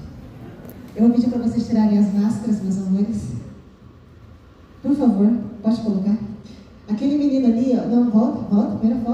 Eu 0.96 1.06
vou 1.06 1.14
pedir 1.14 1.30
para 1.30 1.42
vocês 1.42 1.66
tirarem 1.68 1.98
as 1.98 2.12
máscaras, 2.14 2.62
meus 2.62 2.78
amores. 2.78 3.28
Por 4.82 4.94
favor, 4.94 5.30
pode 5.62 5.80
colocar. 5.82 6.16
Aquele 6.88 7.18
menino 7.18 7.46
ali, 7.46 7.78
ó, 7.78 7.86
não, 7.86 8.10
volta, 8.10 8.40
volta, 8.52 8.76
primeira 8.76 9.00
foto. 9.02 9.08